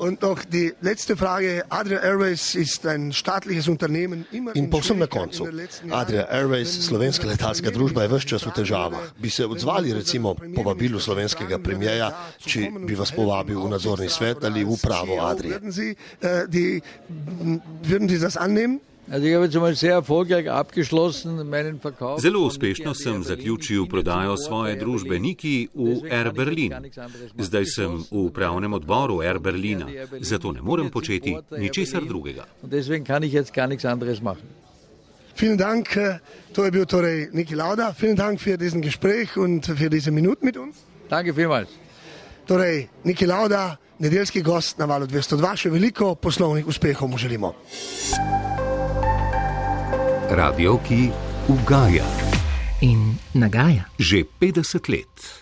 Und 0.00 0.22
noch 0.22 0.44
die 0.44 0.72
letzte 0.80 1.14
Frage. 1.14 1.62
Adria 1.68 1.98
Airways 1.98 2.54
ist 2.54 2.86
ein 2.86 3.12
staatliches 3.12 3.68
Unternehmen. 3.68 4.24
In 4.54 4.70
povsem 4.70 4.98
na 4.98 5.06
koncu. 5.06 5.46
Adria 5.90 6.22
Airways, 6.22 6.86
slovenska 6.88 7.28
letalska 7.28 7.68
družba, 7.68 8.08
je 8.08 8.16
vse 8.16 8.32
čas 8.32 8.48
v 8.48 8.56
težavah. 8.56 9.12
Bi 9.20 9.28
se 9.28 9.44
odzvali 9.44 9.92
recimo 9.92 10.32
povabilu 10.56 10.96
slovenskega 10.96 11.60
premijeja, 11.60 12.16
če 12.40 12.72
bi 12.80 12.96
vas 12.96 13.12
povabil 13.12 13.60
v 13.60 13.76
nadzorni 13.76 14.08
svet 14.08 14.40
ali 14.48 14.64
v 14.64 14.72
upravo 14.72 15.20
Adria? 15.20 15.60
Würden 15.60 18.08
Sie 18.08 18.18
das 18.18 18.40
annehmen? 18.40 18.80
Zelo 22.18 22.40
uspešno 22.46 22.94
sem 22.94 23.22
zaključil 23.22 23.86
prodajo 23.86 24.36
svoje 24.36 24.76
družbe 24.76 25.18
Niki 25.18 25.68
v 25.74 25.96
Air 26.10 26.30
Berlin. 26.32 26.74
Zdaj 27.38 27.66
sem 27.66 27.96
v 27.96 28.22
upravnem 28.30 28.72
odboru 28.72 29.18
Air 29.18 29.38
Berlina, 29.38 29.88
zato 30.20 30.52
ne 30.52 30.62
morem 30.62 30.90
početi 30.90 31.34
ničesar 31.58 32.06
drugega. 32.06 32.46
Vielen 35.40 35.56
Dank, 35.56 35.88
to 36.52 36.64
je 36.64 36.70
bil 36.70 36.86
torej 36.86 37.30
Niki 37.32 37.54
Lauda. 37.54 37.92
Vielen 37.92 38.16
Dank 38.16 38.40
für 38.40 38.58
diesen 38.58 38.82
Gespräch 38.82 39.36
und 39.36 39.66
für 39.66 39.90
diese 39.90 40.10
Minuten 40.10 40.46
mit 40.46 40.56
uns. 40.56 40.76
Danke 41.08 41.34
vielmals. 41.34 41.68
Torej, 42.46 42.88
Niki 43.04 43.26
Lauda, 43.26 43.76
nedeljski 43.98 44.42
gost 44.42 44.78
na 44.78 44.86
valu 44.86 45.06
202, 45.06 45.56
še 45.56 45.70
veliko 45.70 46.14
poslovnih 46.14 46.66
uspehov 46.66 47.08
mu 47.08 47.18
želimo 47.18 47.54
radio, 50.30 50.78
ki 50.78 51.10
ugaja. 51.48 52.04
in 52.80 53.18
nagaja. 53.32 53.84
Že 53.98 54.24
50 54.40 54.88
let. 54.88 55.39